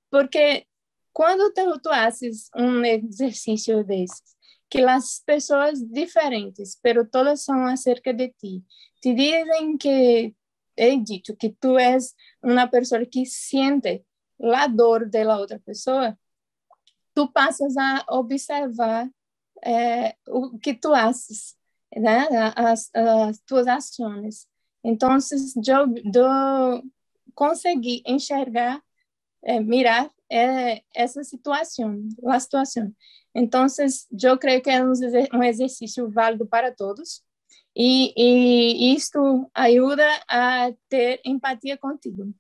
[0.10, 0.66] porque
[1.14, 4.36] quando tu, tu haces um exercício desses,
[4.72, 8.64] que as pessoas diferentes, pero todas são acerca de ti,
[9.00, 10.34] te dizem que
[10.76, 14.04] he dicho que tu és uma pessoa que sente
[14.40, 16.18] la dor da outra pessoa,
[17.14, 19.10] tu passas a observar
[19.64, 21.56] é, o que tu haces,
[21.96, 22.28] né?
[22.56, 24.48] as, as tuas ações.
[24.84, 25.18] Então,
[25.66, 26.84] eu, eu
[27.34, 28.82] consegui enxergar,
[29.44, 32.94] é, mirar é, essa situação, a situação.
[33.34, 33.66] Então,
[34.24, 37.24] eu creio que é um exercício válido para todos.
[37.76, 42.34] E, e isto ajuda a ter empatia contigo.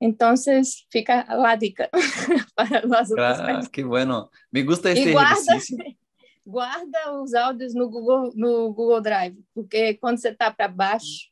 [0.00, 1.90] Entonces, fica la dica
[2.54, 4.30] para nós ah, Que bueno.
[4.50, 5.76] Me gusta este e guarda, exercício.
[6.46, 11.28] Guarda os áudios no Google, no Google Drive, porque quando você está para baixo,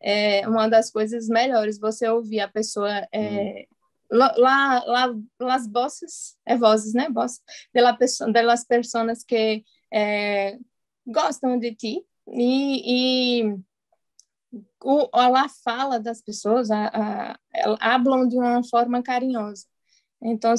[0.00, 3.06] é uma das coisas melhores você ouvir a pessoa.
[3.12, 3.76] É, hum.
[4.10, 7.08] Lá, lá, las voces, é vozes, né?
[7.08, 7.40] Vozes,
[8.32, 10.58] delas pessoas que é,
[11.06, 13.56] gostam de ti e, e
[14.82, 17.38] o, a fala das pessoas, a, a,
[17.80, 19.66] hablam de uma forma carinhosa.
[20.20, 20.54] Então,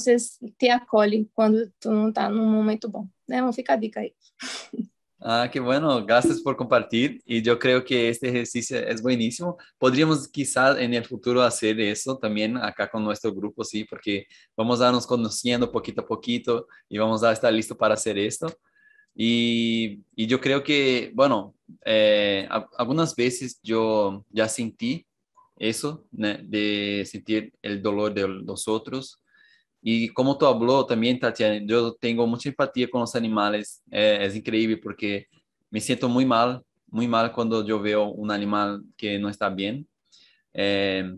[0.57, 3.07] te acolhe quando tu não está num momento bom.
[3.27, 3.41] Né?
[3.41, 4.13] Vamos ficar a dica aí.
[5.19, 9.57] Ah, qué bueno, gracias por compartir y yo creo que este ejercicio es buenísimo.
[9.79, 14.79] Podríamos quizás en el futuro hacer eso también acá con nuestro grupo, sí, porque vamos
[14.79, 18.47] a darnos conociendo poquito a poquito y vamos a estar listos para hacer esto.
[19.19, 25.05] Y, y yo creo que, bueno, eh, algunas veces yo ya sentí
[25.57, 29.19] eso, de sentir el dolor de los otros
[29.89, 33.81] y como tú habló también, Tatiana, yo tengo mucha empatía con los animales.
[33.91, 35.27] Eh, es increíble porque
[35.69, 39.87] me siento muy mal, muy mal cuando yo veo un animal que no está bien.
[40.53, 41.09] Eh,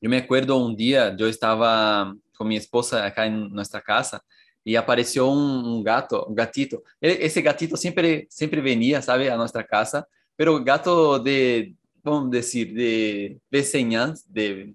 [0.00, 4.22] yo me acuerdo un día, yo estaba con mi esposa acá en nuestra casa
[4.68, 6.82] y apareció un, gato, un gatito.
[7.00, 9.30] E, ese gatito siempre, siempre venía, ¿sabe?
[9.30, 14.74] A nuestra casa, pero gato de, vamos decir, de vecinanza, de,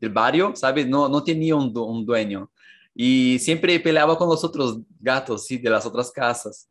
[0.00, 0.86] del barrio, ¿sabe?
[0.86, 2.50] No, no tenía un, un dueño
[2.94, 5.58] y siempre peleaba con los otros gatos, ¿sí?
[5.58, 6.66] De las otras casas.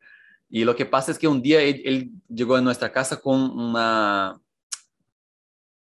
[0.49, 4.41] Y lo que pasa es que un día él, llegó a nuestra casa con una,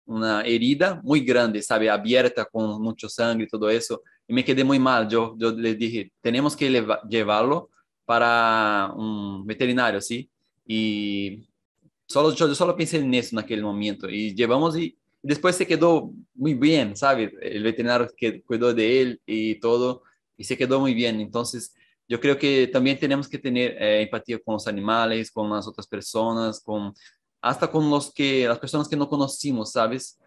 [0.05, 1.89] una herida muy grande, ¿sabe?
[1.89, 4.03] Abierta, con mucho sangre y todo eso.
[4.29, 5.09] Y me quedé muy mal.
[5.09, 6.71] Yo, yo le dije, tenemos que
[7.09, 7.71] llevarlo
[8.05, 10.31] para un veterinario, ¿sí?
[10.67, 11.49] Y
[12.07, 14.09] solo, yo, yo solo pensé en eso en aquel momento.
[14.09, 17.33] Y llevamos y después se quedó muy bien, ¿sabe?
[17.41, 20.03] El veterinario que cuidó de él y todo
[20.37, 21.21] y se quedó muy bien.
[21.21, 21.75] Entonces,
[22.09, 25.87] yo creo que también tenemos que tener eh, empatía con los animales, con las otras
[25.87, 26.93] personas, con
[27.41, 30.19] hasta con los que las personas que no conocimos, ¿sabes?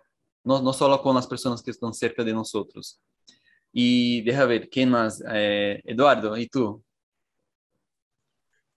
[0.43, 2.99] No solo con las personas que están cerca de nosotros.
[3.77, 5.21] Y deja ver, ¿quién más?
[5.29, 6.81] Eh, Eduardo, ¿y tú?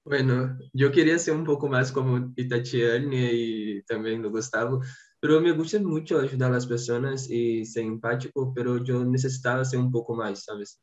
[0.05, 4.81] Bueno, yo quería ser un poco más como Itatiane y también Gustavo,
[5.21, 9.79] pero me gusta mucho ayudar a las personas y ser empático, pero yo necesitaba ser
[9.79, 10.81] un poco más, ¿sabes?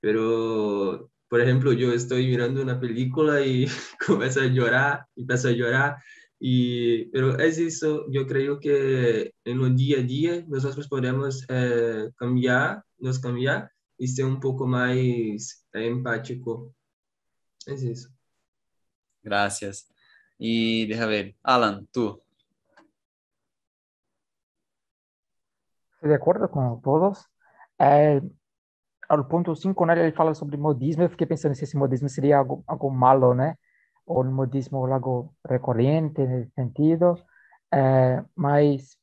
[0.00, 3.66] Pero, por ejemplo, yo estoy mirando una película y
[4.04, 5.96] comienzo a llorar, empiezo a llorar,
[6.46, 12.10] y, pero es eso, yo creo que en el día a día nosotros podemos eh,
[12.16, 14.94] cambiar, nos cambiar y ser un poco más
[15.72, 16.74] empático.
[17.64, 18.10] Es eso.
[19.22, 19.90] Gracias.
[20.36, 22.22] Y deja ver, Alan, tú.
[25.94, 27.24] Estoy de acuerdo con todos.
[27.78, 28.20] Eh,
[29.08, 32.36] ao ponto 5, né, ele fala sobre modismo, eu fiquei pensando se esse modismo seria
[32.36, 33.56] algo, algo malo, né?
[34.06, 37.16] Ou um modismo algo recorrente nesse sentido.
[37.72, 38.96] É, mas,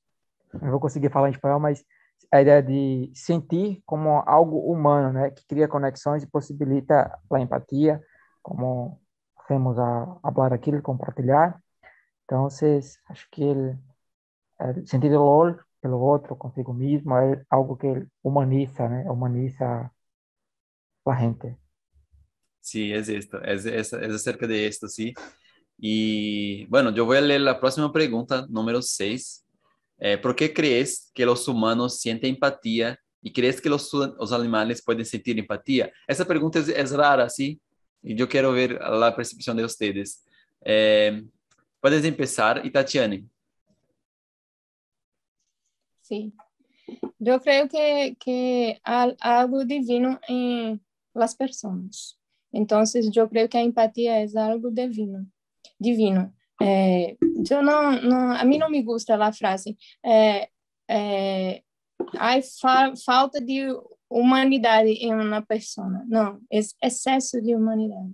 [0.53, 1.83] não vou conseguir falar em espanhol, mas
[2.31, 5.31] a ideia de sentir como algo humano, né?
[5.31, 8.01] Que cria conexões e possibilita a empatia,
[8.41, 9.01] como
[9.47, 11.61] temos a falar aqui, compartilhar.
[12.25, 12.45] Então,
[13.09, 13.77] acho que ele,
[14.59, 19.09] é, sentir dolor pelo outro, consigo mesmo, é algo que humaniza, né?
[19.11, 19.91] Humaniza
[21.05, 21.57] a gente.
[22.61, 25.13] Sí, es esto, es, es, es acerca de esto, sí.
[25.83, 29.43] Y bueno, yo voy a leer la próxima pregunta, número 6.
[29.97, 34.83] Eh, ¿Por qué crees que los humanos sienten empatía y crees que los, los animales
[34.83, 35.91] pueden sentir empatía?
[36.07, 37.59] Esa pregunta es, rara, ¿sí?
[38.03, 40.23] Y yo quiero ver la percepción de ustedes.
[40.63, 41.23] Eh,
[41.79, 43.25] puedes empezar, Itatiane.
[46.01, 46.31] Sí.
[47.17, 50.79] Yo creo que, que hay algo divino en
[51.15, 52.20] las personas.
[52.51, 55.25] Entonces, yo creo que a empatía es algo divino.
[55.77, 56.33] divino.
[56.59, 60.47] Eh, yo no, no, a mí no me gusta la frase, eh,
[60.87, 61.63] eh,
[62.19, 63.75] hay fa falta de
[64.07, 66.03] humanidad en una persona.
[66.07, 68.05] No, es exceso de humanidad.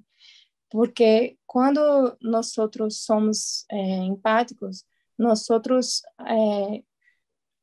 [0.70, 4.86] Porque cuando nosotros somos empáticos,
[5.18, 6.04] nosotros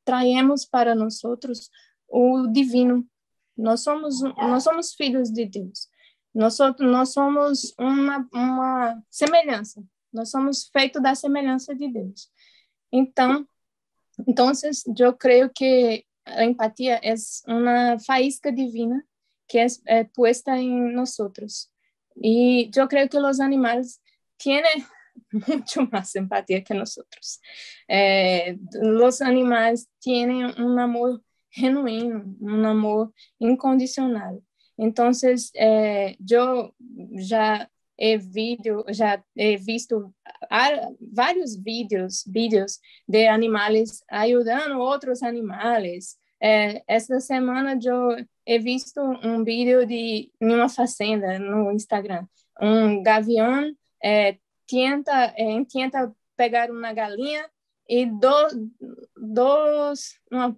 [0.03, 1.71] traemos para nosotros
[2.07, 3.05] o divino
[3.57, 5.87] nós somos, nós somos filhos de Deus.
[6.35, 9.81] Nós, nós somos uma, uma semelhança.
[10.11, 12.29] Nós somos feitos da semelhança de Deus.
[12.91, 13.47] Então,
[14.27, 14.51] então,
[14.99, 17.13] eu creio que a empatia é
[17.47, 19.03] uma faísca divina
[19.47, 21.69] que é, é puesta em nós outros.
[22.21, 23.99] E eu creio que os animais
[24.37, 24.61] têm
[25.31, 27.39] muito mais empatia que nós outros.
[27.89, 28.55] Eh,
[29.01, 31.21] os animais têm um amor
[31.51, 34.41] genuíno, um amor incondicional.
[34.77, 35.11] Então,
[35.55, 36.73] eh, eu
[37.17, 37.67] já
[37.97, 40.13] he, vídeo, já he visto
[41.13, 46.17] vários vídeos, vídeos de animais ajudando outros animais.
[46.41, 52.27] Eh, esta semana eu he visto um vídeo de uma fazenda no Instagram.
[52.61, 53.73] Um gavião
[54.03, 57.49] eh, tenta, eh, tenta pegar uma galinha
[57.87, 58.69] e do,
[59.15, 60.57] dos, uma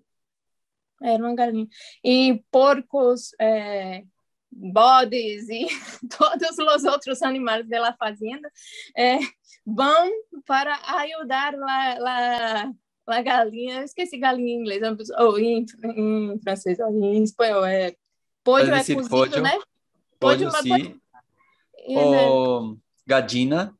[1.01, 1.67] era uma galinha.
[2.03, 4.03] E porcos, é,
[4.51, 5.67] bodes e
[6.17, 8.51] todos os outros animais da fazenda
[8.95, 9.19] é,
[9.65, 10.09] vão
[10.45, 12.71] para ajudar a, a,
[13.07, 14.81] a galinha, esqueci galinha em inglês,
[15.17, 17.95] ou em, em francês, ou em espanhol, é
[18.43, 19.59] pollo é cozido, pollo, né?
[20.19, 20.99] Pollo, pollo sim.
[21.89, 23.77] Ou gadina,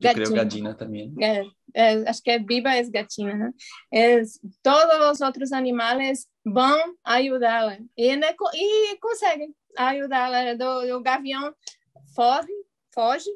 [0.00, 1.12] eu creio gadina também.
[1.20, 1.42] É,
[1.74, 3.52] é, acho que é viva é gatina, né?
[3.92, 4.22] É,
[4.62, 10.54] todos os outros animais vão ajudá-la e, né, e conseguem ajudá-la.
[10.54, 11.54] Do, o gavião
[12.14, 12.52] foge,
[12.92, 13.30] foge.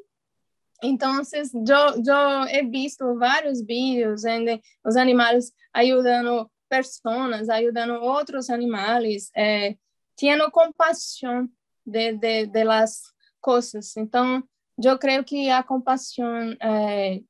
[0.81, 9.77] Então, eu, he visto vários vídeos onde os animais ajudando pessoas, ajudando outros animais, é,
[10.17, 11.47] tendo compaixão
[11.85, 13.03] de, de, de las
[13.39, 13.95] coisas.
[13.95, 14.43] Então,
[14.83, 17.21] eu creio que a compaixão é,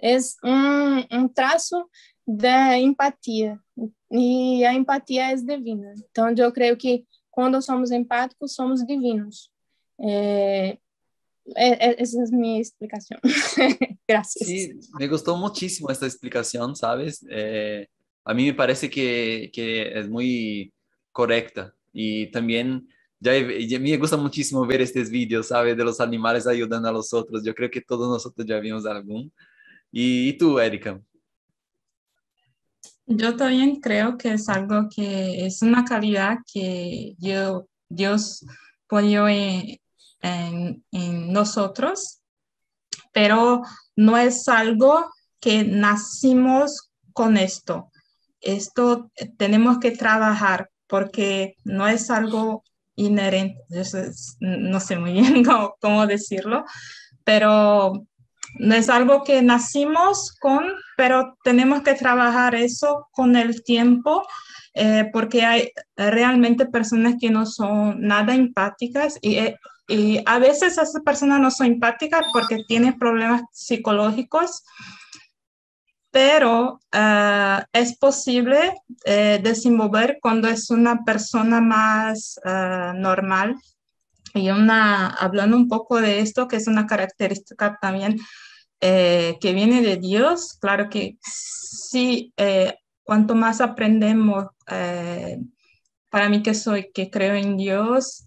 [0.00, 1.88] é um, um traço
[2.26, 3.58] da empatia
[4.10, 5.94] e a empatia é divina.
[6.10, 9.50] Então, eu creio que quando somos empáticos, somos divinos.
[10.00, 10.78] É,
[11.56, 13.18] é, essa é a minha explicação.
[14.08, 14.46] Graças.
[14.94, 17.24] Me gostou muitíssimo essa explicação, sabes?
[17.28, 17.88] Eh,
[18.24, 20.72] a mim me parece que, que é muito
[21.12, 22.82] correcta e também
[23.20, 23.32] já,
[23.68, 27.44] já me gusta muitíssimo ver estes vídeos, sabe, de los animales ayudando a los otros.
[27.46, 29.28] Eu creio que todos nós já vimos algum.
[29.92, 31.02] E, e tu, Erika?
[33.06, 38.44] Yo también creo que es algo que es una calidad que yo, Dios
[38.86, 39.78] ponió en,
[40.22, 42.22] en, nosotros,
[43.12, 43.62] pero
[43.94, 47.90] no es algo que nacimos con esto.
[48.40, 52.64] Esto tenemos que trabajar porque no es algo
[52.96, 53.60] inherente,
[54.40, 55.44] no sé muy bien
[55.80, 56.64] cómo decirlo,
[57.24, 58.06] pero
[58.58, 60.64] no es algo que nacimos con,
[60.96, 64.26] pero tenemos que trabajar eso con el tiempo,
[64.74, 70.72] eh, porque hay realmente personas que no son nada empáticas y, eh, y, a veces
[70.72, 74.62] esas personas no son empáticas porque tienen problemas psicológicos,
[76.14, 78.72] pero uh, es posible
[79.04, 83.56] eh, desenvolver cuando es una persona más uh, normal.
[84.32, 88.20] Y una, hablando un poco de esto, que es una característica también
[88.86, 95.40] eh, que viene de Dios, claro que sí, eh, cuanto más aprendemos, eh,
[96.10, 98.26] para mí que soy, que creo en Dios,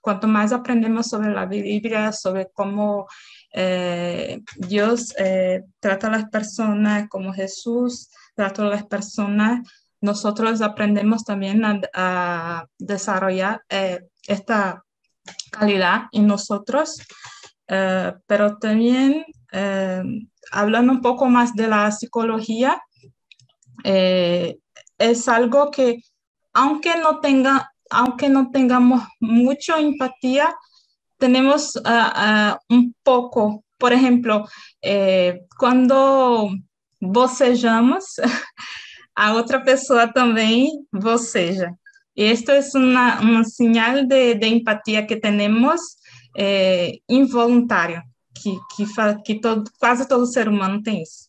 [0.00, 3.06] cuanto más aprendemos sobre la Biblia, sobre cómo
[4.56, 5.14] Dios
[5.80, 9.66] trata a las personas, como Jesús trata a las personas,
[10.02, 13.62] nosotros aprendemos también a, a desarrollar
[14.26, 14.84] esta
[15.50, 16.98] calidad en nosotros,
[17.68, 20.02] eh, pero también eh,
[20.52, 22.80] hablando un poco más de la psicología,
[23.84, 24.58] eh,
[24.98, 26.02] es algo que
[26.52, 30.54] aunque no, tenga, aunque no tengamos mucha empatía,
[31.18, 34.46] tenemos ah, ah, un poco, por ejemplo,
[35.56, 36.50] cuando
[37.00, 38.20] bocejamos,
[39.18, 41.76] a otra persona también boceja.
[42.14, 45.98] Y esto es una, señal de, de, empatía que tenemos
[46.36, 47.00] eh,
[48.42, 48.84] que, que,
[49.24, 51.28] que todo, quase todo ser humano tem isso.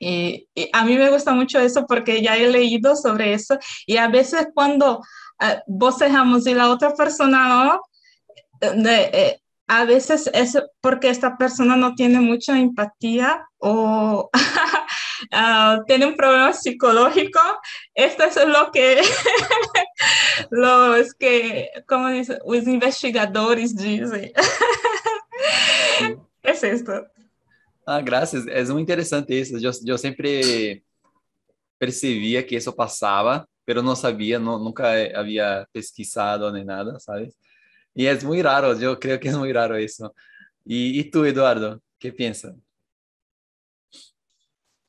[0.00, 4.08] Y, a mí me gusta mucho eso porque ya he leído sobre eso y a
[4.08, 7.80] veces cuando uh, bocejamos y la otra persona
[8.60, 16.06] no, eh, a veces es porque esta persona no tiene mucha empatía o uh, tiene
[16.06, 17.40] un problema psicológico.
[17.94, 19.00] Esto es lo que
[20.50, 24.32] los que, como los investigadores dicen.
[26.42, 26.92] es esto.
[27.86, 28.46] Ah, graças.
[28.46, 29.56] É muito interessante isso.
[29.56, 30.82] Eu, eu sempre
[31.78, 34.88] percebia que isso passava, mas não sabia, não, nunca
[35.18, 37.28] havia pesquisado nem nada, sabe?
[37.96, 40.10] E é muito raro, eu creio que é muito raro isso.
[40.66, 42.56] E, e tu, Eduardo, que pensa?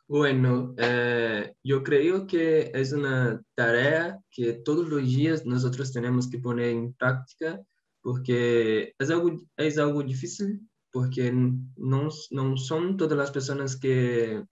[0.07, 6.37] Bueno, eh, yo creo que es una tarea que todos los días nosotros tenemos que
[6.37, 7.59] poner en práctica
[8.01, 10.61] porque es algo, es algo difícil,
[10.95, 14.45] porque no, no son todas las personas que,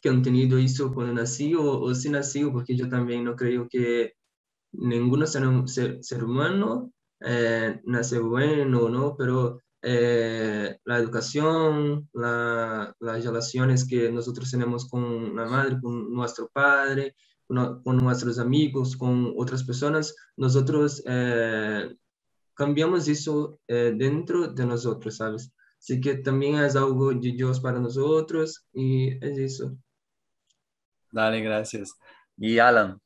[0.00, 3.68] que han tenido eso cuando nací o, o si nací, porque yo también no creo
[3.68, 4.14] que
[4.72, 5.42] ninguno ser,
[6.02, 6.90] ser, humano
[7.20, 9.14] eh, nace bueno, ¿no?
[9.14, 17.14] Pero eh, la educación, las relaciones que nosotros tenemos con la madre, con nuestro padre,
[17.46, 21.94] con, nuestros amigos, con otras personas, nosotros eh,
[22.54, 25.52] cambiamos eso eh, dentro de nosotros, ¿sabes?
[25.78, 29.76] Así que también es algo de Dios para nosotros y es eso.
[31.10, 31.98] Dale, gracias.
[32.36, 33.00] Y Alan.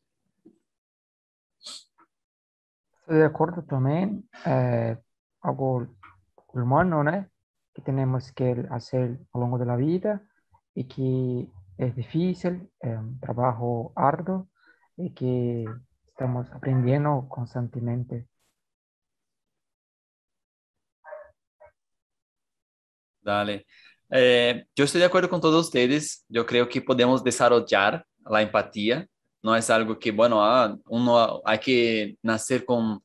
[3.01, 4.97] Estoy de acuerdo también, eh,
[5.41, 5.87] algo
[6.49, 7.29] humano, ¿no?
[7.73, 10.23] Que tenemos que hacer a lo largo de la vida
[10.75, 14.49] y que es difícil, es un trabajo arduo
[14.97, 15.65] y que
[16.09, 18.27] estamos aprendiendo constantemente.
[23.27, 23.67] Dale.
[24.09, 26.25] Eh, yo estoy de acuerdo con todos ustedes.
[26.29, 29.05] Yo creo que podemos desarrollar la empatía.
[29.43, 33.03] No es algo que, bueno, ah, uno hay que nacer con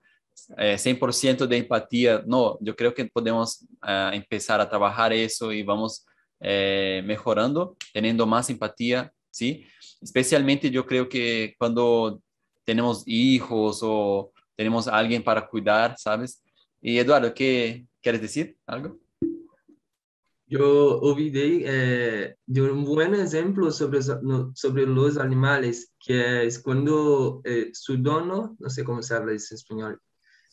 [0.58, 2.22] eh, 100% de empatía.
[2.28, 6.06] No, yo creo que podemos uh, empezar a trabajar eso y vamos
[6.40, 9.66] eh, mejorando, teniendo más empatía, ¿sí?
[10.02, 12.22] Especialmente yo creo que cuando
[12.64, 16.44] tenemos hijos o tenemos a alguien para cuidar, ¿sabes?
[16.80, 18.56] Y Eduardo, ¿qué quieres decir?
[18.68, 19.00] ¿Algo?
[20.52, 27.70] Yo olvidé eh, de un buen ejemplo sobre, sobre los animales, que es cuando eh,
[27.72, 30.02] su dono, no sé cómo se habla en español,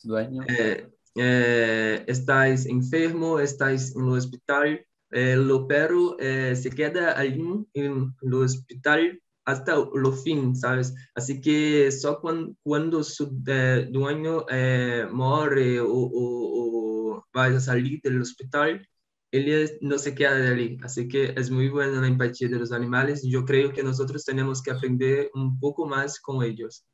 [0.01, 0.41] Dueño.
[0.47, 7.43] eh, eh, estáis enfermo, estáis en el hospital, el perro eh, se queda allí
[7.73, 10.93] en el hospital hasta el fin, ¿sabes?
[11.13, 17.59] Así que solo cuando, cuando su eh, dueño eh, muere o, o, o va a
[17.59, 18.87] salir del hospital,
[19.31, 20.77] él no se queda de allí.
[20.83, 24.25] Así que es muy buena la empatía de los animales y yo creo que nosotros
[24.25, 26.85] tenemos que aprender un poco más con ellos.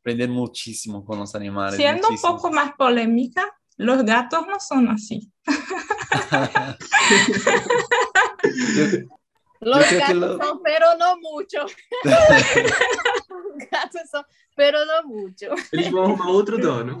[0.00, 1.76] Aprender muchísimo con los animales.
[1.76, 2.32] Siendo muchísimo.
[2.32, 3.44] un poco más polémica,
[3.76, 5.32] los gatos no son así.
[9.60, 11.66] Los gatos lo- son, pero no mucho.
[13.70, 15.46] gatos son, pero no mucho.
[15.72, 17.00] Eles vão arrumar outro dono.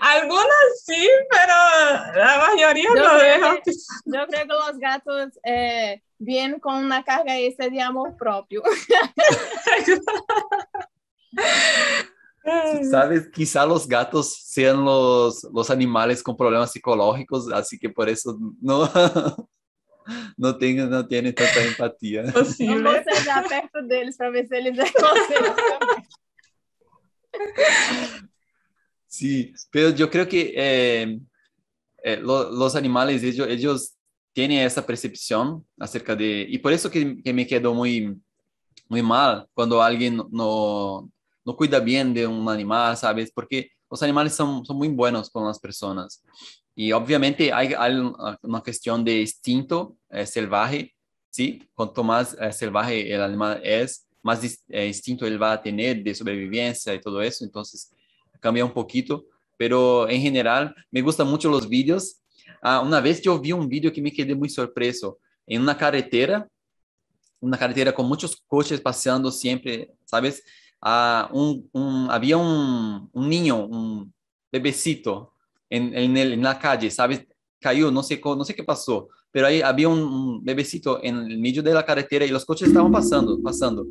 [0.00, 1.54] Algunas sí, pero
[2.16, 3.58] la mayoría Yo no dejan.
[3.64, 8.62] que- Yo creo que los gatos eh, vienen con una carga extra de amor propio.
[12.90, 18.38] Sabes, quizá los gatos sean los, los animales con problemas psicológicos, así que por eso
[18.60, 18.88] no,
[20.36, 22.22] no, tengan, no tienen tanta empatía.
[22.24, 22.82] Não Posible.
[22.82, 26.04] vou chegar perto deles para ver se eles aconselham também.
[29.06, 31.18] Sí, pero yo creo que eh,
[32.04, 33.94] eh, lo- los animales, ellos, ellos
[34.32, 36.46] tienen esa percepción acerca de...
[36.48, 38.16] Y por eso que, que me quedó muy,
[38.88, 41.10] muy mal cuando alguien no,
[41.44, 43.32] no cuida bien de un animal, ¿sabes?
[43.32, 46.22] Porque los animales son, son muy buenos con las personas.
[46.80, 47.92] Y obviamente hay, hay
[48.42, 50.94] una cuestión de instinto eh, salvaje,
[51.28, 51.60] ¿sí?
[51.74, 56.14] Cuanto más eh, salvaje el animal es, más eh, instinto él va a tener de
[56.14, 57.44] sobrevivencia y todo eso.
[57.44, 57.90] Entonces,
[58.38, 59.24] cambia un poquito,
[59.56, 62.20] pero en general me gustan mucho los vídeos.
[62.62, 65.18] Ah, una vez yo vi un vídeo que me quedé muy sorpreso
[65.48, 66.46] en una carretera,
[67.40, 70.44] una carretera con muchos coches paseando siempre, ¿sabes?
[70.80, 74.14] Ah, un, un- había un, un niño, un
[74.52, 75.32] bebecito
[75.70, 77.26] en, en, el- en la calle, ¿sabes?
[77.60, 81.62] Cayó, no sé, no sé qué pasó, pero ahí había un bebecito en el medio
[81.62, 83.86] de la carretera y los coches estaban pasando, pasando.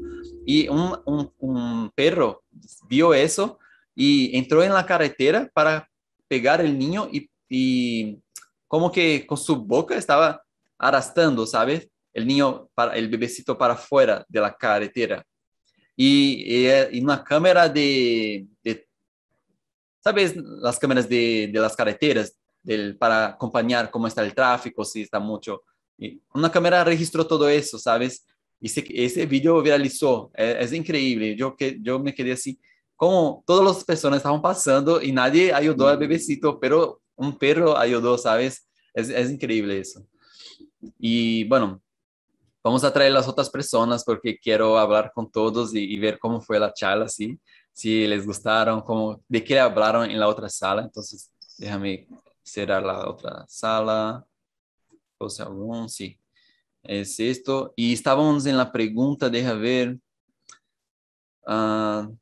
[0.45, 2.43] Y un, un, un perro
[2.89, 3.59] vio eso
[3.93, 5.89] y entró en la carretera para
[6.27, 8.17] pegar el niño y, y
[8.67, 10.41] como que con su boca estaba
[10.77, 11.89] arrastrando, ¿sabes?
[12.13, 15.23] El niño, para, el bebecito para fuera de la carretera.
[15.95, 18.86] Y, y, y una cámara de, de,
[20.07, 20.37] ¿sabes?
[20.37, 22.33] Las cámaras de, las carreteras
[22.97, 25.63] para acompañar cómo está el tráfico, si está mucho.
[25.97, 28.25] Y una cámara registró todo eso, ¿sabes?
[28.61, 30.31] Y ese, ese video viralizó.
[30.33, 31.35] Es, es increíble.
[31.35, 32.57] Yo, que, yo me quedé así
[32.95, 38.17] como todas las personas estaban pasando y nadie ayudó al bebecito, pero un perro ayudó,
[38.17, 38.65] ¿sabes?
[38.93, 40.07] Es, es increíble eso.
[40.97, 41.81] Y bueno,
[42.63, 46.39] vamos a traer las otras personas porque quiero hablar con todos y, y ver cómo
[46.39, 47.37] fue la charla, ¿sí?
[47.77, 50.81] Si les gustaron, cómo, de qué hablaron en la otra sala.
[50.81, 52.07] Entonces, déjame
[52.41, 54.25] cerrar la otra sala.
[55.15, 56.19] Close room, sí.
[56.81, 57.73] Es esto.
[57.75, 59.95] Y estábamos en la pregunta, deja ver.
[61.45, 62.17] Uh,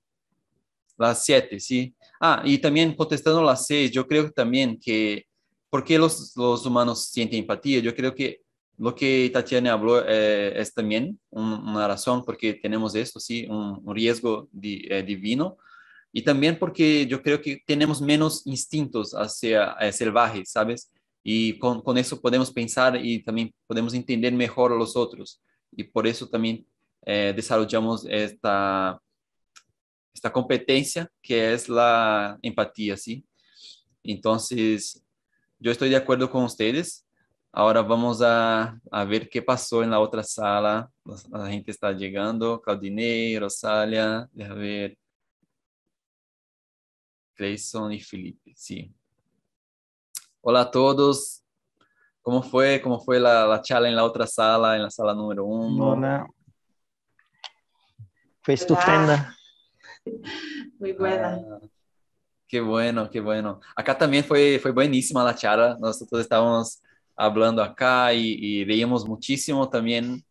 [0.98, 1.96] las siete, ¿sí?
[2.20, 5.26] Ah, y también contestando las seis, yo creo también que,
[5.70, 7.80] ¿por qué los, los humanos sienten empatía?
[7.80, 8.42] Yo creo que
[8.78, 13.48] lo que Tatiana habló eh, es también un, una razón porque tenemos esto, ¿sí?
[13.50, 15.58] Un, un riesgo di, eh, divino.
[16.12, 20.92] Y también porque yo creo que tenemos menos instintos hacia eh, salvajes, ¿sabes?
[21.24, 25.42] Y con, con, eso podemos pensar y también podemos entender mejor a los otros.
[25.72, 26.66] Y por eso también
[27.06, 29.00] eh, desarrollamos esta
[30.16, 33.26] esta competencia que es la empatía, ¿sí?
[34.02, 35.04] Entonces,
[35.60, 37.05] yo estoy de acuerdo con ustedes.
[37.58, 40.92] Ahora vamos a, a ver qué pasó en la otra sala.
[41.06, 42.62] La, la gente está llegando.
[42.62, 44.98] Claudine, Rosalia, déjame ver.
[47.34, 48.94] Clayson y Felipe, sí.
[50.42, 51.46] Hola a todos.
[52.22, 52.82] ¿Cómo fue?
[52.82, 55.92] ¿Cómo fue la, la charla en la otra sala, en la sala número uno?
[55.92, 56.28] Hola.
[58.42, 59.34] Fue estupenda.
[60.78, 61.40] Muy buena.
[61.40, 61.60] Ah,
[62.50, 63.62] qué bueno, qué bueno.
[63.78, 65.78] Acá también fue, fue buenísima la charla.
[65.80, 66.82] Nosotros estábamos
[67.16, 68.66] hablando acá y, y
[69.08, 70.24] muchísimo también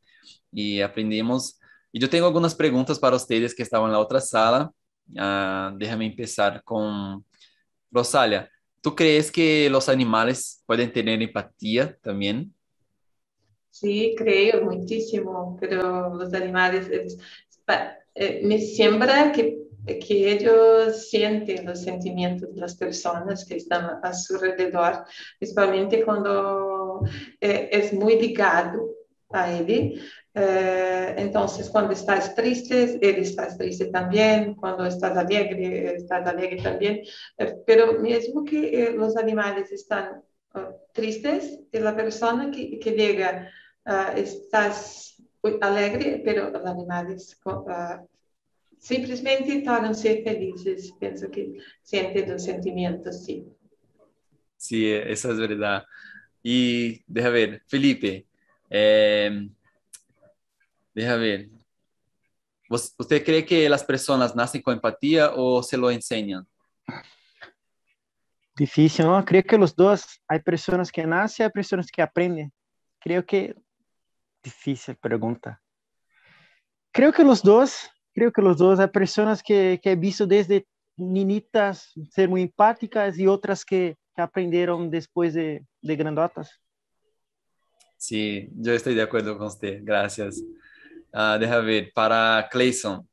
[0.53, 1.61] y aprendimos.
[1.93, 4.72] Y yo tengo algunas preguntas para ustedes que estaban en la otra sala.
[5.18, 7.24] Ah, déjame empezar con
[7.91, 8.51] Rosalia.
[8.82, 12.55] ¿Tú crees que los animales pueden tener empatía también?
[13.70, 17.18] Sí, creo muchísimo, pero los animales, es-
[18.14, 24.14] eh, me siembra que, que ellos sienten los sentimientos de las personas que están a
[24.14, 25.05] su alrededor,
[25.39, 26.74] principalmente cuando
[27.41, 28.91] eh, es muy ligado
[29.31, 30.01] a él.
[30.35, 37.01] Eh, entonces, cuando estás triste, él está triste también, cuando estás alegre, estás alegre también.
[37.39, 40.23] Eh, pero mesmo que los animales están
[40.55, 42.93] ah, tristes, es la persona que, que
[43.85, 45.23] ah, estás
[45.61, 48.03] alegre, los animales co- ah,
[48.79, 50.93] simplesmente tornam-se felizes.
[50.99, 53.47] Penso que sienten los sentimientos, sí.
[54.57, 55.85] Sí, eso es verdad.
[56.47, 58.27] Y deja ver, Felipe,
[58.69, 59.49] eh,
[60.95, 61.49] deja ver.
[62.69, 66.47] ¿Vos- ¿Usted cree que las personas nacen con empatía o se lo enseñan?
[68.55, 69.25] Difícil, ¿no?
[69.25, 72.53] Creo que los dos, hay personas que nacen, hay personas que aprenden.
[73.01, 73.57] Creo que,
[74.43, 75.63] difícil pregunta.
[76.93, 80.67] Creo que los dos, creo que los dos, hay personas que, que he visto desde
[80.97, 86.61] niñitas ser muy empáticas y otras que, que aprendieron después de, de grandotas.
[87.97, 89.81] Sí, yo estoy de acuerdo con usted.
[89.83, 90.43] Gracias.
[91.12, 93.09] Ah, deja ver, para Clayson,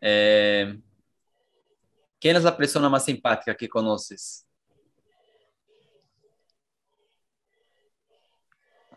[0.00, 0.80] eh,
[2.18, 4.46] ¿quién es la persona más simpática que conoces?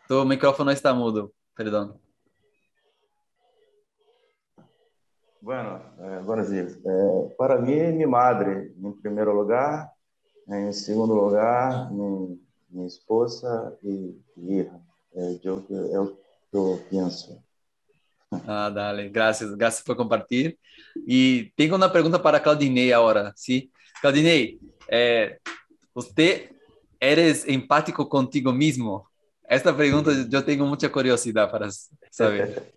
[0.07, 1.99] Tu micrófono está mudo, perdón.
[5.41, 6.73] Bueno, eh, buenos días.
[6.73, 9.91] Eh, para mí, mi madre, en primer lugar.
[10.47, 12.39] En segundo lugar, mi,
[12.69, 14.79] mi esposa y mi hija.
[15.13, 16.17] Eh, yo, yo,
[16.53, 17.43] yo pienso.
[18.45, 20.57] Ah, dale, gracias, gracias por compartir.
[21.05, 23.71] Y tengo una pregunta para Claudinei ahora, ¿sí?
[24.01, 25.37] Claudinei, eh,
[25.93, 26.51] ¿usted
[26.99, 29.09] eres empático contigo mismo?
[29.49, 31.69] Esta pregunta yo tengo mucha curiosidad para
[32.09, 32.73] saber.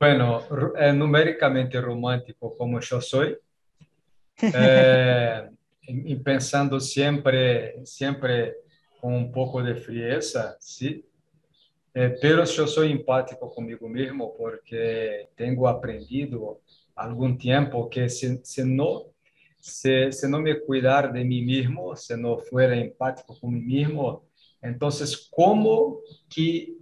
[0.00, 0.42] Bueno,
[0.76, 3.22] eh, numéricamente romântico como eu sou,
[4.42, 5.48] eh,
[5.88, 8.54] e pensando sempre, sempre
[9.00, 11.02] com um pouco de frieza, sim.
[11.94, 16.58] Eh, pero eu sou empático comigo mesmo porque tenho aprendido
[16.96, 19.06] há algum tempo que se, se não
[19.60, 24.22] se, se não me cuidar de mim mesmo, se não for empático com mim mesmo,
[24.62, 24.90] então
[25.30, 26.76] como que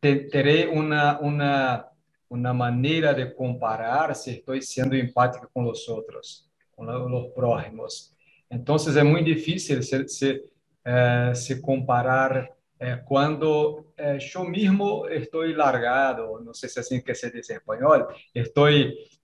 [0.00, 1.88] te- terei uma uma
[2.28, 8.15] uma maneira de comparar se estou sendo empático com os outros, com os próximos.
[8.50, 10.42] Então, é muito difícil se, se,
[10.84, 17.00] eh, se comparar eh, quando eh, eu mesmo estou largado, não sei se é assim
[17.02, 18.66] que se diz em espanhol, estou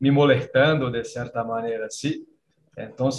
[0.01, 2.25] me molestando de certa maneira, sim.
[2.77, 3.11] Então,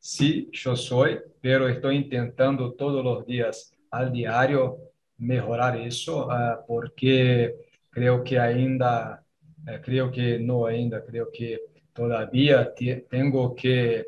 [0.00, 1.06] sim, eu sou,
[1.40, 4.76] pero estou tentando todos os dias, al diário,
[5.18, 7.54] melhorar isso, ah, porque
[7.90, 9.22] creio que ainda
[9.66, 11.60] eh, creo que no ainda, creo que
[11.94, 14.04] todavía te- tengo que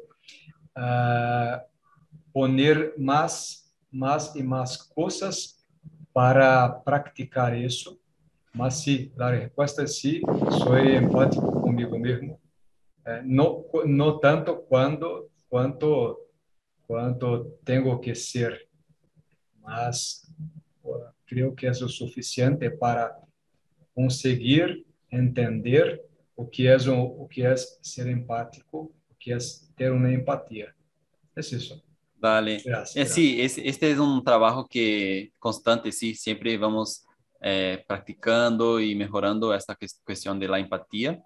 [0.78, 1.64] ah,
[2.32, 5.66] poner más, más y más cosas
[6.12, 7.98] para practicar eso.
[8.52, 10.20] Mas sí, la respuesta es sí,
[10.64, 12.40] soy empático conmigo mismo.
[13.04, 16.20] Eh, no, cu- no tanto cuando, cuanto,
[16.86, 18.68] cuanto tengo que ser,
[19.62, 20.30] mas
[20.82, 23.16] uh, creo que es lo suficiente para
[23.94, 26.02] conseguir entender
[26.36, 28.97] o que é um, o que é ser empático, o
[29.28, 29.38] que é
[29.76, 30.74] ter uma empatia.
[31.36, 31.82] É isso.
[32.16, 32.62] Vale.
[32.64, 32.96] Gracias.
[32.96, 37.04] Eh, sí, es- este es un trabajo que constante, sí, siempre vamos
[37.40, 41.22] eh, practicando y mejorando esta cuestión de la empatía.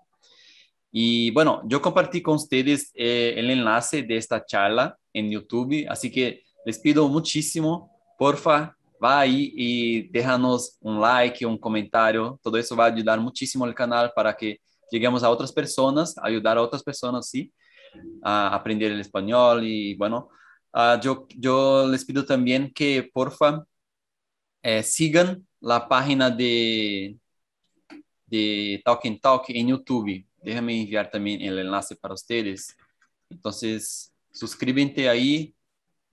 [0.90, 6.11] Y bueno, yo compartí con ustedes eh, el enlace de esta charla en YouTube, así
[6.11, 12.76] que les pido muchísimo, porfa, va ahí y déjanos un like, un comentario, todo eso
[12.76, 14.59] va a ayudar muchísimo al canal para que
[14.90, 17.50] lleguemos a otras personas, ayudar a otras personas, sí,
[18.22, 20.30] a aprender el español y bueno,
[20.72, 23.66] Ah, yo, yo les pido también que porfa
[24.62, 27.18] eh, sigan la página de,
[28.26, 30.26] de Talk Talk en YouTube.
[30.43, 32.74] Déjame enviar también el enlace para ustedes.
[33.28, 35.55] Entonces, suscríbete ahí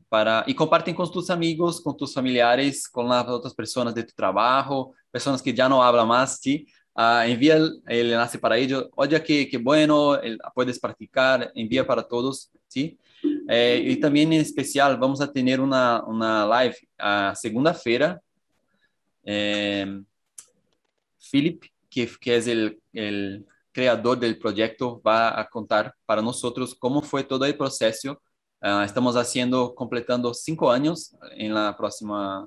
[0.09, 4.13] para y comparten con tus amigos, con tus familiares, con las otras personas de tu
[4.13, 6.67] trabajo, personas que ya no hablan más, ¿sí?
[6.99, 8.89] Uh, envía el, el, enlace para ellos.
[8.95, 10.19] Oye, qué, qué bueno,
[10.53, 12.97] puedes practicar, envía para todos, ¿sí?
[13.47, 18.21] Eh, y también en especial vamos a tener una, una live a segunda-feira.
[19.23, 20.01] Eh,
[21.31, 27.01] Philip, que, que es el, el creador del proyecto, va a contar para nosotros cómo
[27.01, 28.21] fue todo el proceso
[28.61, 32.45] Uh, estamos haciendo, completando cinco años en la próxima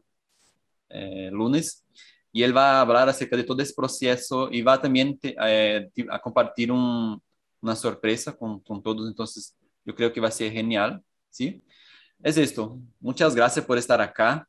[0.90, 1.86] eh, lunes
[2.32, 6.18] y él va a hablar acerca de todo ese proceso y va también eh, a
[6.18, 7.22] compartir un,
[7.60, 9.06] una sorpresa con, todos.
[9.08, 9.54] Entonces,
[9.84, 11.62] yo creo que va a ser genial, ¿sí?
[12.22, 12.78] Es esto.
[13.00, 14.48] Muchas gracias por estar acá.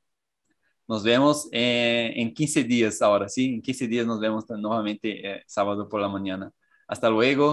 [0.87, 3.55] Nos vemos eh, en 15 días ahora, ¿sí?
[3.55, 6.51] En 15 días nos vemos nuevamente sábado por la mañana.
[6.87, 7.51] Hasta luego.